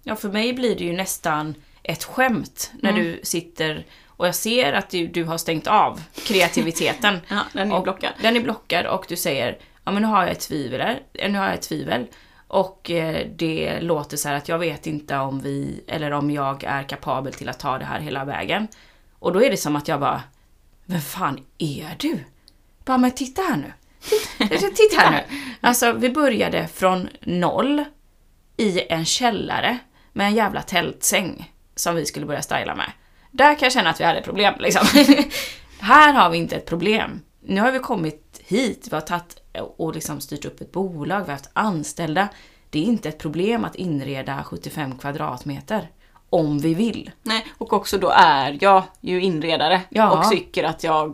[0.04, 3.04] Ja, för mig blir det ju nästan ett skämt när mm.
[3.04, 7.20] du sitter och jag ser att du, du har stängt av kreativiteten.
[7.28, 8.12] ja, den är blockad.
[8.22, 11.46] Den är blockad och du säger, ja men nu har jag ett tvivel, nu har
[11.46, 12.08] jag ett tvivel.
[12.48, 16.84] Och eh, det låter så att jag vet inte om vi, eller om jag är
[16.84, 18.68] kapabel till att ta det här hela vägen.
[19.20, 20.24] Och då är det som att jag bara,
[20.86, 22.20] vem fan är du?
[22.86, 23.74] Bara, men titta här nu.
[24.50, 25.38] Titta här nu.
[25.62, 27.84] Alltså, vi började från noll
[28.58, 29.78] i en källare
[30.14, 32.92] med en jävla tältsäng som vi skulle börja styla med.
[33.32, 34.88] Där kan jag känna att vi hade ett problem liksom.
[35.80, 37.22] här har vi inte ett problem.
[37.40, 39.42] Nu har vi kommit hit, vi har tagit
[39.78, 42.28] och liksom styrt upp ett bolag, vi har haft anställda.
[42.70, 45.90] Det är inte ett problem att inreda 75 kvadratmeter.
[46.30, 47.12] Om vi vill.
[47.24, 50.20] Nej, och också då är jag ju inredare Ja.
[50.20, 51.14] och tycker att jag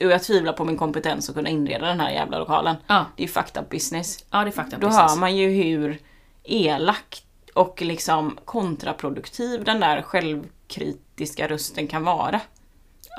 [0.00, 2.76] jag tvivlar på min kompetens att kunna inreda den här jävla lokalen.
[2.86, 4.24] Ja, Det är ju fucked up business.
[4.30, 5.00] ja det är fakta Då precis.
[5.02, 5.98] hör man ju hur
[6.44, 7.22] elak
[7.54, 12.40] och liksom kontraproduktiv den där självkritiska rösten kan vara.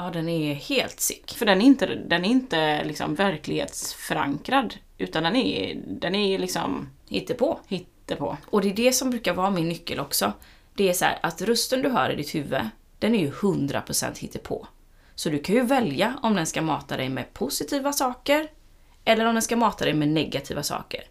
[0.02, 1.34] Ja, den är helt sick.
[1.38, 4.76] För den är inte, den är inte liksom verklighetsförankrad.
[4.98, 7.60] Utan den är, den är liksom Hittepå.
[7.68, 8.38] hittepå.
[8.46, 10.34] Och det är det som brukar vara min nyckel också.
[10.74, 12.62] Det är så här att rösten du hör i ditt huvud,
[13.00, 14.68] den är ju 100% hittepå.
[15.16, 18.48] Så du kan ju välja om den ska mata dig med positiva saker
[19.06, 21.04] eller om den ska mata dig med negativa saker.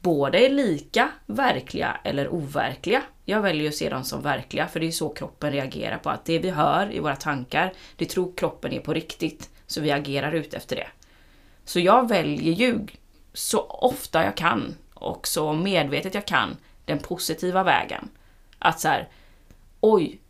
[0.00, 3.02] Båda är lika verkliga eller overkliga.
[3.24, 6.24] Jag väljer att se dem som verkliga för det är så kroppen reagerar på att
[6.24, 9.50] det vi hör i våra tankar, det tror kroppen är på riktigt.
[9.66, 10.88] Så vi agerar ut efter det.
[11.64, 12.86] Så jag väljer ju
[13.32, 18.08] så ofta jag kan och så medvetet jag kan den positiva vägen.
[18.58, 19.08] Att så här,
[19.80, 20.20] oj,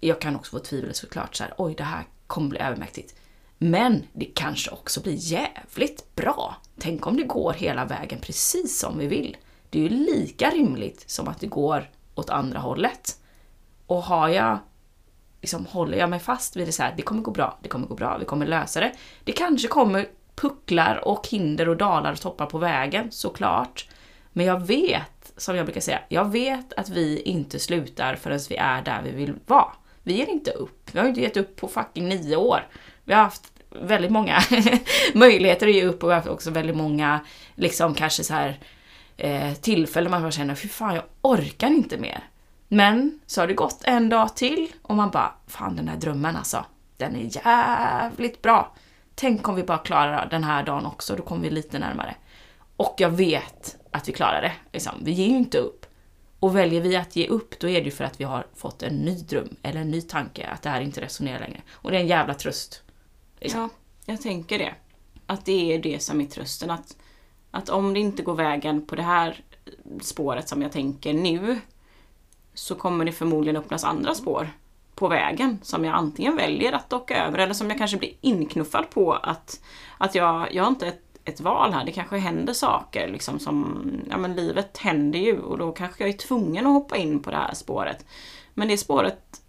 [0.00, 3.14] jag kan också få tvivel såklart så här, oj det här kommer bli övermäktigt.
[3.58, 6.56] Men det kanske också blir jävligt bra.
[6.78, 9.36] Tänk om det går hela vägen precis som vi vill.
[9.70, 13.16] Det är ju lika rimligt som att det går åt andra hållet.
[13.86, 14.58] Och har jag
[15.40, 17.86] liksom håller jag mig fast vid det så här, det kommer gå bra, det kommer
[17.86, 18.92] gå bra, vi kommer lösa det.
[19.24, 23.88] Det kanske kommer pucklar och hinder och dalar och toppar på vägen, såklart.
[24.32, 28.56] Men jag vet, som jag brukar säga, jag vet att vi inte slutar förrän vi
[28.56, 29.72] är där vi vill vara.
[30.02, 30.90] Vi ger inte upp.
[30.92, 32.68] Vi har ju inte gett upp på fucking nio år.
[33.04, 34.38] Vi har haft väldigt många
[35.14, 37.20] möjligheter att ge upp och vi har haft också väldigt många,
[37.54, 38.58] liksom kanske så här
[39.20, 42.24] eh, tillfällen man bara känner, fy fan jag orkar inte mer.
[42.68, 46.36] Men så har det gått en dag till och man bara, fan den här drömmen
[46.36, 46.64] alltså,
[46.96, 48.74] den är jävligt bra.
[49.14, 52.14] Tänk om vi bara klarar den här dagen också, då kommer vi lite närmare.
[52.76, 54.52] Och jag vet att vi klarar det.
[54.72, 54.92] Liksom.
[55.02, 55.86] Vi ger ju inte upp.
[56.40, 58.82] Och väljer vi att ge upp, då är det ju för att vi har fått
[58.82, 61.62] en ny dröm eller en ny tanke, att det här inte resonerar längre.
[61.70, 62.82] Och det är en jävla tröst.
[63.40, 63.60] Liksom.
[63.60, 63.68] Ja,
[64.12, 64.74] jag tänker det.
[65.26, 66.70] Att det är det som är trösten.
[66.70, 66.96] Att,
[67.50, 69.44] att om det inte går vägen på det här
[70.00, 71.60] spåret som jag tänker nu
[72.54, 74.50] så kommer det förmodligen öppnas andra spår
[74.94, 78.90] på vägen som jag antingen väljer att docka över eller som jag kanske blir inknuffad
[78.90, 79.60] på att,
[79.98, 81.84] att jag, jag har inte ett, ett val här.
[81.84, 86.14] Det kanske händer saker liksom som, ja men livet händer ju och då kanske jag
[86.14, 88.06] är tvungen att hoppa in på det här spåret.
[88.54, 89.42] Men det spåret,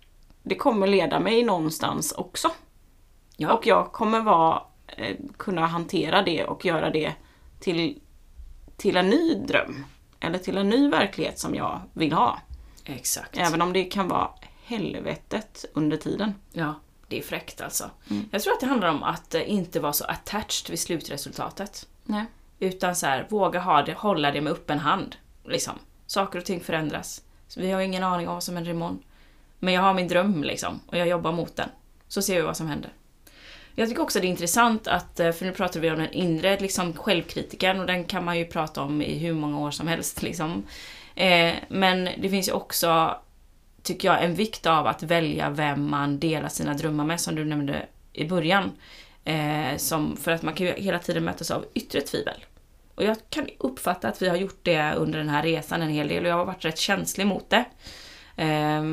[0.44, 2.52] det kommer leda mig någonstans också.
[3.38, 3.54] Ja.
[3.54, 7.14] Och jag kommer vara, eh, kunna hantera det och göra det
[7.62, 8.00] till,
[8.78, 9.86] till en ny dröm.
[10.20, 12.40] Eller till en ny verklighet som jag vill ha.
[12.86, 13.38] Exakt.
[13.38, 14.30] Även om det kan vara
[14.64, 16.34] helvetet under tiden.
[16.52, 16.76] Ja,
[17.08, 17.90] det är fräckt alltså.
[18.10, 18.30] Mm.
[18.32, 21.88] Jag tror att det handlar om att eh, inte vara så attached vid slutresultatet.
[22.04, 22.26] Nej.
[22.60, 25.16] Utan så här, våga ha det, hålla det med öppen hand.
[25.46, 25.74] Liksom.
[26.08, 27.24] Saker och ting förändras.
[27.48, 29.04] Så vi har ingen aning om vad som händer imorgon.
[29.60, 31.70] Men jag har min dröm liksom, och jag jobbar mot den.
[32.08, 32.94] Så ser vi vad som händer.
[33.76, 36.60] Jag tycker också det är intressant att, eh, för nu pratar vi om den inre
[36.60, 40.22] liksom, självkritiken och den kan man ju prata om i hur många år som helst.
[40.22, 40.64] Liksom.
[41.16, 43.18] Eh, men det finns ju också,
[43.84, 47.46] tycker jag, en vikt av att välja vem man delar sina drömmar med, som du
[47.46, 48.72] nämnde i början.
[49.24, 52.46] Eh, som, för att man kan ju hela tiden mötas av yttre tvivel.
[52.96, 56.08] Och jag kan uppfatta att vi har gjort det under den här resan en hel
[56.08, 57.66] del och jag har varit rätt känslig mot det.
[58.36, 58.84] Eh,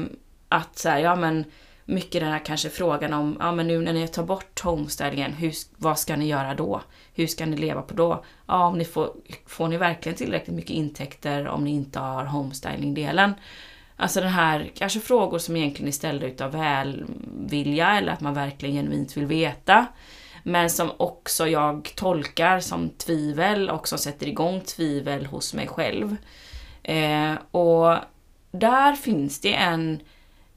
[0.49, 1.45] att så här, ja men
[1.89, 5.53] mycket den här kanske frågan om, ja men nu när ni tar bort homestylingen, hur,
[5.76, 6.82] vad ska ni göra då?
[7.14, 8.24] Hur ska ni leva på då?
[8.47, 9.12] Ja, om ni får,
[9.47, 13.34] får ni verkligen tillräckligt mycket intäkter om ni inte har homestyling-delen?
[13.97, 18.74] Alltså den här, kanske frågor som egentligen är ställda utav välvilja eller att man verkligen
[18.74, 19.86] genuint vill veta.
[20.43, 26.16] Men som också jag tolkar som tvivel och som sätter igång tvivel hos mig själv.
[26.82, 27.97] Eh, och
[28.51, 30.01] där finns det en,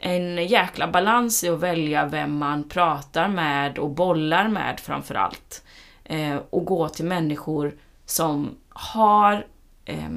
[0.04, 5.64] en jäkla balans i att välja vem man pratar med och bollar med framförallt.
[6.04, 7.76] Eh, och gå till människor
[8.06, 9.45] som har
[9.86, 10.10] eh,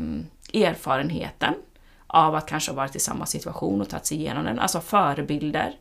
[0.54, 1.54] erfarenheten
[2.06, 5.72] av att kanske ha varit i samma situation och tagit sig igenom den, alltså förebilder.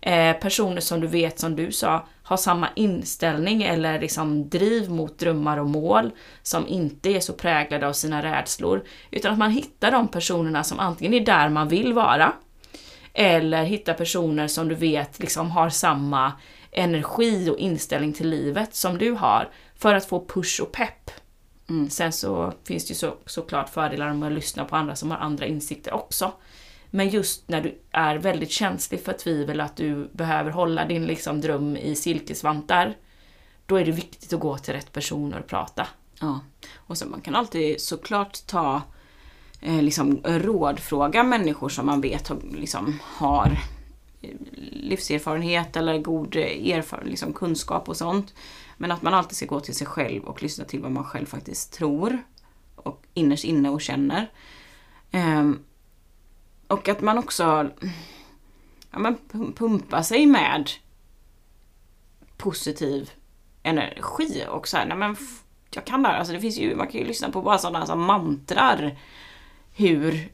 [0.00, 5.18] Eh, personer som du vet, som du sa, har samma inställning eller liksom driv mot
[5.18, 6.10] drömmar och mål
[6.42, 8.84] som inte är så präglade av sina rädslor.
[9.10, 12.32] Utan att man hittar de personerna som antingen är där man vill vara
[13.14, 16.32] eller hittar personer som du vet liksom har samma
[16.70, 21.10] energi och inställning till livet som du har för att få push och pepp.
[21.68, 21.90] Mm.
[21.90, 25.18] Sen så finns det ju så, såklart fördelar med att lyssna på andra som har
[25.18, 26.32] andra insikter också.
[26.90, 31.40] Men just när du är väldigt känslig för tvivel, att du behöver hålla din liksom,
[31.40, 32.96] dröm i silkesvantar,
[33.66, 35.86] då är det viktigt att gå till rätt personer och prata.
[36.20, 36.40] Ja.
[36.74, 38.82] Och så man kan alltid såklart ta
[39.62, 43.58] eh, liksom rådfråga människor som man vet har, liksom, har
[44.22, 44.30] eh,
[44.72, 48.34] livserfarenhet eller god eh, erfaren, liksom, kunskap och sånt.
[48.76, 51.26] Men att man alltid ska gå till sig själv och lyssna till vad man själv
[51.26, 52.18] faktiskt tror
[52.76, 54.30] och innerst inne och känner.
[55.10, 55.58] Ehm,
[56.66, 57.70] och att man också
[58.90, 59.16] ja, men
[59.54, 60.70] pumpar sig med
[62.36, 63.10] positiv
[63.62, 65.16] energi och så här, nej men
[65.70, 66.18] jag kan det här.
[66.18, 68.98] Alltså det finns ju, man kan ju lyssna på bara sådana här mantrar.
[69.74, 70.28] Hur,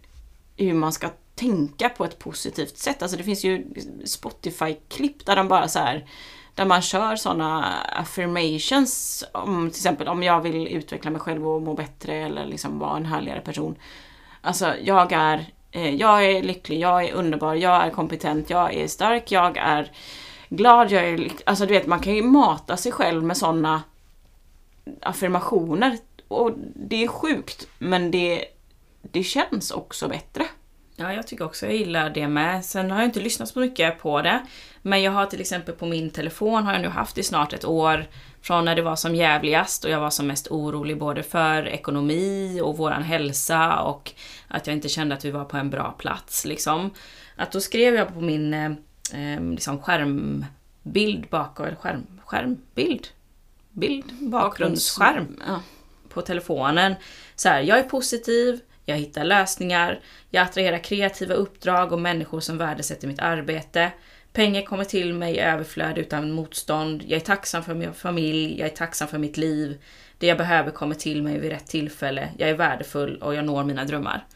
[0.57, 3.03] hur man ska tänka på ett positivt sätt.
[3.03, 3.67] Alltså det finns ju
[4.05, 6.07] Spotify-klipp där de bara så här,
[6.55, 11.63] där man kör sådana affirmations om till exempel om jag vill utveckla mig själv och
[11.63, 13.77] må bättre eller liksom vara en härligare person.
[14.41, 18.89] Alltså jag är, eh, jag är lycklig, jag är underbar, jag är kompetent, jag är
[18.89, 19.93] stark, jag är
[20.49, 21.43] glad, jag är lycklig.
[21.47, 23.83] Alltså du vet man kan ju mata sig själv med sådana
[25.03, 25.99] affirmationer.
[26.29, 28.45] Och det är sjukt men det,
[29.11, 30.45] det känns också bättre.
[30.97, 32.65] Ja, jag tycker också jag gillar det med.
[32.65, 34.47] Sen har jag inte lyssnat så mycket på det.
[34.83, 37.65] Men jag har till exempel på min telefon har jag nu haft i snart ett
[37.65, 38.07] år
[38.43, 42.61] från när det var som jävligast och jag var som mest orolig både för ekonomi
[42.63, 44.13] och våran hälsa och
[44.49, 46.91] att jag inte kände att vi var på en bra plats liksom.
[47.37, 48.71] Att då skrev jag på min eh,
[49.13, 53.09] eh liksom skärmbild bakom, eller skärm, skärmbild?
[53.71, 54.13] Bild?
[54.21, 55.43] Bakgrundsskärm.
[55.47, 55.61] Ja.
[56.09, 56.95] På telefonen.
[57.37, 62.59] Så här, jag är positiv, jag hittar lösningar, jag attraherar kreativa uppdrag och människor som
[62.59, 63.93] värdesätter mitt arbete.
[64.33, 67.03] Pengar kommer till mig i överflöd utan motstånd.
[67.07, 69.83] Jag är tacksam för min familj, jag är tacksam för mitt liv.
[70.19, 72.29] Det jag behöver kommer till mig vid rätt tillfälle.
[72.39, 74.27] Jag är värdefull och jag når mina drömmar.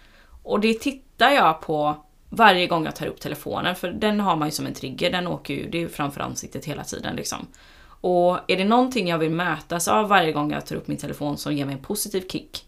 [0.42, 4.48] Och det tittar jag på varje gång jag tar upp telefonen, för den har man
[4.48, 5.11] ju som en trigger.
[5.11, 7.46] Den åker ju, det är ju framför ansiktet hela tiden liksom.
[7.84, 11.38] Och är det någonting jag vill mötas av varje gång jag tar upp min telefon
[11.38, 12.66] som ger mig en positiv kick,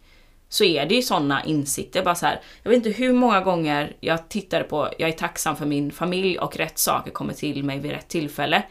[0.55, 2.03] så är det ju sådana insikter.
[2.03, 5.57] Bara så här, jag vet inte hur många gånger jag tittade på, jag är tacksam
[5.57, 8.63] för min familj och rätt saker kommer till mig vid rätt tillfälle.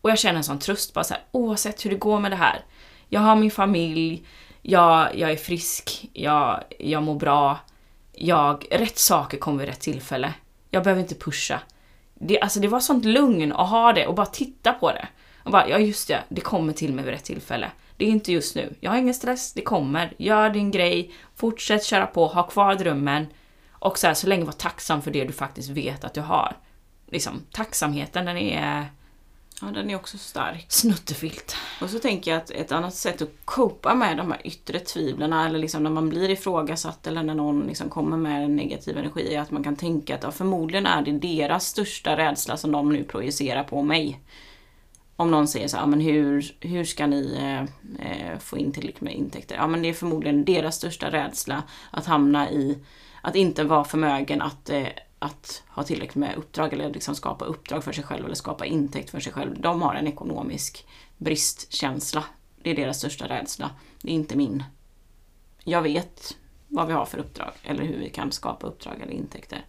[0.00, 2.36] Och jag känner en sån tröst bara så här, oavsett hur det går med det
[2.36, 2.64] här.
[3.08, 4.26] Jag har min familj,
[4.62, 7.58] jag, jag är frisk, jag, jag mår bra.
[8.12, 10.34] Jag, rätt saker kommer vid rätt tillfälle.
[10.70, 11.60] Jag behöver inte pusha.
[12.14, 15.08] Det, alltså det var sånt lugn att ha det och bara titta på det.
[15.44, 17.70] Och bara, ja just det, det kommer till mig vid rätt tillfälle.
[17.98, 18.74] Det är inte just nu.
[18.80, 20.14] Jag har ingen stress, det kommer.
[20.18, 23.26] Gör din grej, fortsätt köra på, ha kvar drömmen.
[23.70, 26.56] Och så, här, så länge var tacksam för det du faktiskt vet att du har.
[27.06, 28.86] Liksom, tacksamheten den är...
[29.60, 30.66] Ja, den är också stark.
[30.68, 31.56] Snuttefyllt.
[31.80, 35.32] Och så tänker jag att ett annat sätt att copa med de här yttre tvivlen
[35.32, 39.34] eller liksom när man blir ifrågasatt eller när någon liksom kommer med en negativ energi
[39.34, 42.92] är att man kan tänka att ja, förmodligen är det deras största rädsla som de
[42.92, 44.20] nu projicerar på mig
[45.18, 47.62] om någon säger så här, men hur, hur ska ni eh,
[48.06, 49.56] eh få in tillräckligt med intäkter?
[49.56, 52.78] Ja men det är förmodligen deras största rädsla att hamna i,
[53.22, 54.86] att inte vara förmögen att, eh,
[55.18, 59.10] att ha tillräckligt med uppdrag eller liksom skapa uppdrag för sig själv eller skapa intäkt
[59.10, 59.60] för sig själv.
[59.60, 62.24] De har en ekonomisk bristkänsla.
[62.62, 63.70] Det är deras största rädsla.
[64.02, 64.64] Det är inte min.
[65.64, 66.36] Jag vet
[66.68, 69.64] vad vi har för uppdrag eller hur vi kan skapa uppdrag eller intäkter.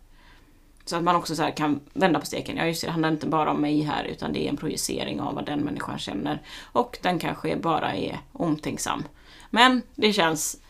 [0.89, 2.57] Så att man också så kan vända på steken.
[2.57, 5.21] Ja just det, det handlar inte bara om mig här utan det är en projicering
[5.21, 6.41] av vad den människan känner.
[6.71, 9.03] Och den kanske bara är omtänksam.
[9.49, 10.61] Men det känns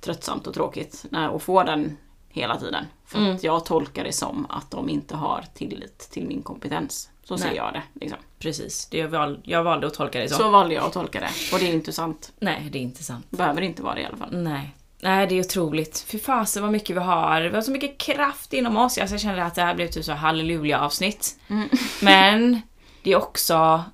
[0.00, 1.96] tröttsamt och tråkigt att få den
[2.28, 2.84] hela tiden.
[3.06, 3.34] För mm.
[3.34, 7.10] att jag tolkar det som att de inte har tillit till min kompetens.
[7.24, 7.82] Så ser jag det.
[7.92, 8.18] Liksom.
[8.38, 10.34] Precis, det jag, val, jag valde att tolka det så.
[10.34, 11.30] Så valde jag att tolka det.
[11.52, 12.32] Och det är inte sant.
[12.38, 13.30] Nej, det är inte sant.
[13.30, 14.42] Behöver inte vara det i alla fall.
[14.42, 14.74] Nej.
[15.04, 16.04] Nej, det är otroligt.
[16.08, 17.42] Fy fasen vad mycket vi har.
[17.42, 18.98] Vi har så mycket kraft inom oss.
[18.98, 21.38] Alltså, jag känner att det här blev typ så halleluja-avsnitt.
[21.48, 21.68] Mm.
[22.02, 22.60] Men
[23.02, 23.84] det är också...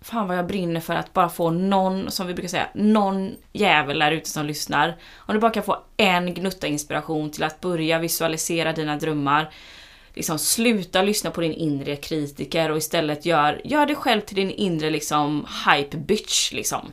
[0.00, 3.98] Fan vad jag brinner för att bara få någon, som vi brukar säga, någon jävel
[3.98, 4.96] där ute som lyssnar.
[5.16, 9.50] Om du bara kan få en gnutta inspiration till att börja visualisera dina drömmar.
[10.14, 14.50] Liksom sluta lyssna på din inre kritiker och istället gör, gör dig själv till din
[14.50, 16.92] inre liksom hype bitch liksom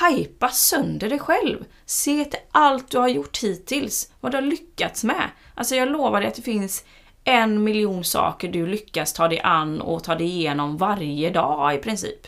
[0.00, 1.64] hypa sönder dig själv.
[1.86, 5.30] Se till allt du har gjort hittills, vad du har lyckats med.
[5.54, 6.84] Alltså jag lovar dig att det finns
[7.24, 11.78] en miljon saker du lyckas ta dig an och ta dig igenom varje dag i
[11.78, 12.26] princip.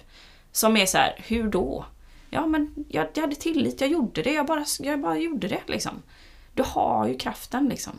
[0.52, 1.84] Som är så här, hur då?
[2.30, 5.62] Ja men jag, jag hade tillit, jag gjorde det, jag bara, jag bara gjorde det
[5.66, 6.02] liksom.
[6.54, 7.92] Du har ju kraften liksom.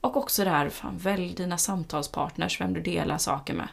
[0.00, 3.68] Och också det här, fan, välj dina samtalspartners, vem du delar saker med.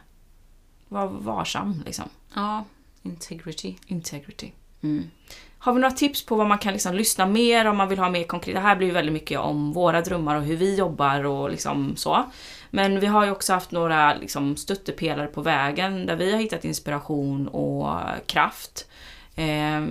[0.88, 2.08] Var varsam liksom.
[2.34, 2.64] Ja,
[3.02, 3.76] integrity.
[3.86, 4.52] Integrity.
[4.92, 5.10] Mm.
[5.58, 8.10] Har vi några tips på vad man kan liksom lyssna mer om man vill ha
[8.10, 8.54] mer konkret?
[8.54, 11.96] Det här blir ju väldigt mycket om våra drömmar och hur vi jobbar och liksom
[11.96, 12.24] så.
[12.70, 16.64] Men vi har ju också haft några liksom stöttepelare på vägen där vi har hittat
[16.64, 18.88] inspiration och kraft.
[19.34, 19.84] Eh,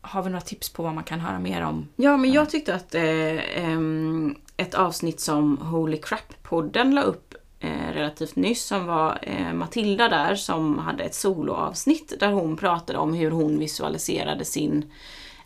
[0.00, 1.88] har vi några tips på vad man kan höra mer om?
[1.96, 7.31] Ja, men jag tyckte att eh, ehm, ett avsnitt som Holy Crap-podden la upp
[7.62, 12.98] eh, relativt nyss som var eh, Matilda där som hade ett soloavsnitt där hon pratade
[12.98, 14.90] om hur hon visualiserade sin,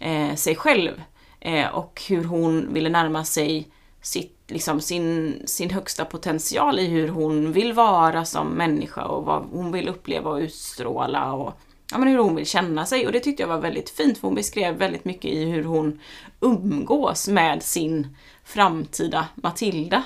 [0.01, 1.03] eh, sig själv
[1.41, 3.69] eh, och hur hon ville närma sig
[4.03, 9.43] sitt, liksom sin, sin högsta potential i hur hon vill vara som människa och vad
[9.43, 11.61] hon vill uppleva och utstråla och
[11.91, 13.07] ja, men hur hon vill känna sig.
[13.07, 16.01] Och det tyckte jag var väldigt fint för hon beskrev väldigt mycket i hur hon
[16.41, 20.03] umgås med sin framtida Matilda.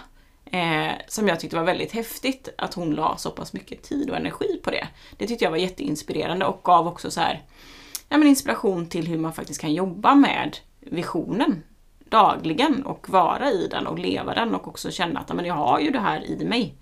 [0.51, 4.17] Eh, som jag tyckte var väldigt häftigt att hon la så pass mycket tid och
[4.17, 4.89] energi på det.
[5.17, 7.43] Det tyckte jag var jätteinspirerande och gav också så här,
[8.09, 11.63] ja, men inspiration till hur man faktiskt kan jobba med visionen
[12.11, 15.81] dagligen och vara i den och leva den och också känna att men jag har
[15.81, 16.75] ju det här i mig.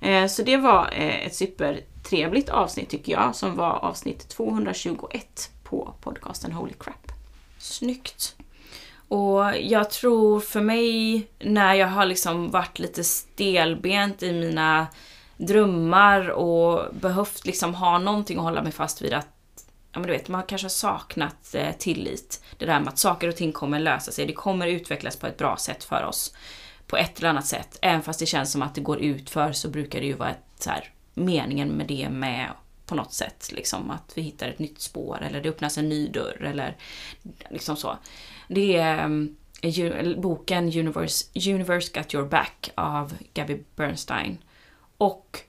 [0.00, 5.94] Eh, så det var eh, ett supertrevligt avsnitt tycker jag som var avsnitt 221 på
[6.00, 7.12] podcasten Holy Crap.
[7.58, 8.36] Snyggt.
[9.08, 14.86] Och jag tror för mig, när jag har liksom varit lite stelbent i mina
[15.36, 19.28] drömmar och behövt liksom ha någonting att hålla mig fast vid att
[19.92, 22.44] Ja men du vet, man kanske har saknat eh, tillit.
[22.58, 24.26] Det där med att saker och ting kommer lösa sig.
[24.26, 26.34] Det kommer utvecklas på ett bra sätt för oss.
[26.86, 27.78] På ett eller annat sätt.
[27.82, 30.30] Även fast det känns som att det går ut för så brukar det ju vara
[30.30, 32.50] ett, så här, meningen med det med
[32.86, 33.50] på något sätt.
[33.52, 36.76] Liksom, att vi hittar ett nytt spår eller det öppnas en ny dörr eller
[37.50, 37.98] liksom så.
[38.48, 39.36] Det är um,
[40.16, 44.38] boken Universe, Universe Got Your Back av Gabby Bernstein.
[44.98, 45.40] Och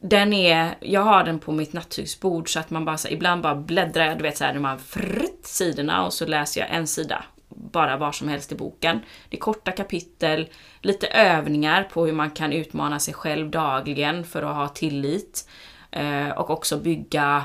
[0.00, 3.54] den är, jag har den på mitt nattduksbord så att man bara så, ibland bara
[3.54, 7.24] bläddrar jag, du vet såhär de här fritt sidorna och så läser jag en sida
[7.48, 9.00] bara var som helst i boken.
[9.28, 10.48] Det är korta kapitel,
[10.80, 15.48] lite övningar på hur man kan utmana sig själv dagligen för att ha tillit.
[15.90, 17.44] Eh, och också bygga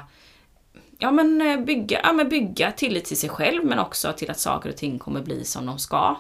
[1.00, 4.40] ja men eh, bygga, ja, men bygga tillit till sig själv men också till att
[4.40, 6.16] saker och ting kommer bli som de ska.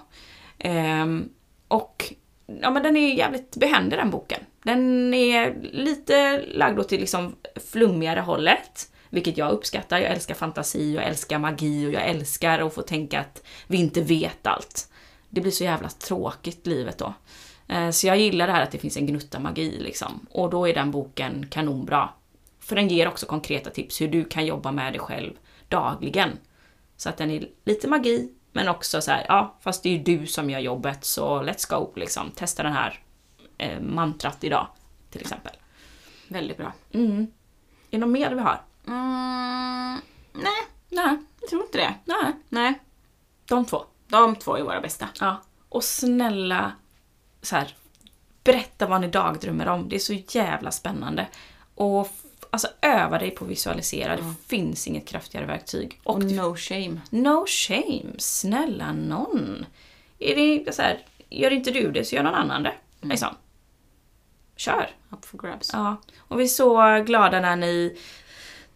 [0.57, 1.29] Ehm,
[1.67, 2.13] och
[2.61, 4.39] ja men den är jävligt behändig den boken.
[4.63, 7.35] Den är lite lagd åt det liksom
[7.71, 8.89] flummigare hållet.
[9.09, 9.99] Vilket jag uppskattar.
[9.99, 14.01] Jag älskar fantasi, jag älskar magi och jag älskar att få tänka att vi inte
[14.01, 14.89] vet allt.
[15.29, 17.13] Det blir så jävla tråkigt livet då.
[17.67, 20.27] Eh, så jag gillar det här att det finns en gnutta magi liksom.
[20.29, 22.09] Och då är den boken kanonbra.
[22.63, 25.33] För den ger också konkreta tips hur du kan jobba med dig själv
[25.69, 26.37] dagligen.
[26.97, 30.03] Så att den är lite magi, men också så här, ja, fast det är ju
[30.03, 32.31] du som gör jobbet så let's go liksom.
[32.31, 32.99] Testa den här
[33.57, 34.67] eh, mantrat idag,
[35.09, 35.53] till exempel.
[36.27, 36.73] Väldigt bra.
[36.93, 37.21] Mm.
[37.21, 37.27] Är
[37.89, 38.61] det något mer vi har?
[38.87, 39.99] Mm,
[40.33, 41.93] nej, Nej, jag tror inte det.
[42.05, 42.33] nej.
[42.49, 42.79] Nej,
[43.45, 43.83] De två.
[44.07, 45.09] de två är våra bästa.
[45.19, 45.41] Ja.
[45.69, 46.71] Och snälla,
[47.41, 47.75] så här,
[48.43, 49.89] berätta vad ni dagdrömmer om.
[49.89, 51.27] Det är så jävla spännande.
[51.75, 52.07] Och
[52.53, 54.15] alltså öva dig på att visualisera.
[54.15, 55.99] Det finns inget kraftigare verktyg.
[56.03, 57.01] Och Och no shame.
[57.09, 59.65] no shame, snälla någon.
[60.19, 60.99] Är det så här,
[61.29, 62.73] gör inte du det så gör någon annan det.
[63.01, 63.35] Liksom.
[64.55, 64.89] Kör.
[65.09, 65.69] Up for grabs.
[65.73, 65.95] Ja.
[66.17, 67.97] Och vi är så glada när ni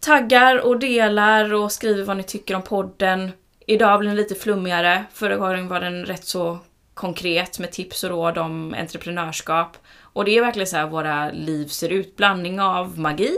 [0.00, 3.30] taggar och delar och skriver vad ni tycker om podden.
[3.66, 5.04] Idag blir den lite flummigare.
[5.12, 6.58] Förra gången var den rätt så
[6.94, 9.76] konkret med tips och råd om entreprenörskap.
[10.00, 12.16] Och det är verkligen så här våra liv ser ut.
[12.16, 13.36] Blandning av magi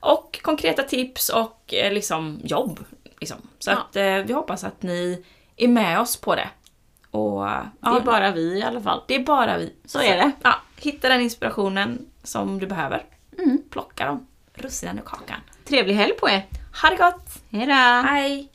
[0.00, 2.80] och konkreta tips och eh, liksom jobb.
[3.20, 3.36] Liksom.
[3.58, 3.76] Så Ja.
[3.76, 5.24] att eh, vi hoppas att ni
[5.56, 6.48] är med oss på det.
[7.10, 9.02] Och eh, Det är bara vi i alla fall.
[9.08, 9.74] det är bara vi.
[9.84, 10.32] Så är det.
[10.42, 13.04] Ja, hitta den inspirationen som du behöver.
[13.38, 13.62] Mm.
[13.70, 14.26] Plocka dem.
[14.54, 15.40] Russinen ur kakan.
[15.64, 16.46] Trevlig helg på er.
[16.82, 17.42] Ha det gott!
[17.50, 18.08] Hejdå!
[18.08, 18.48] Hej!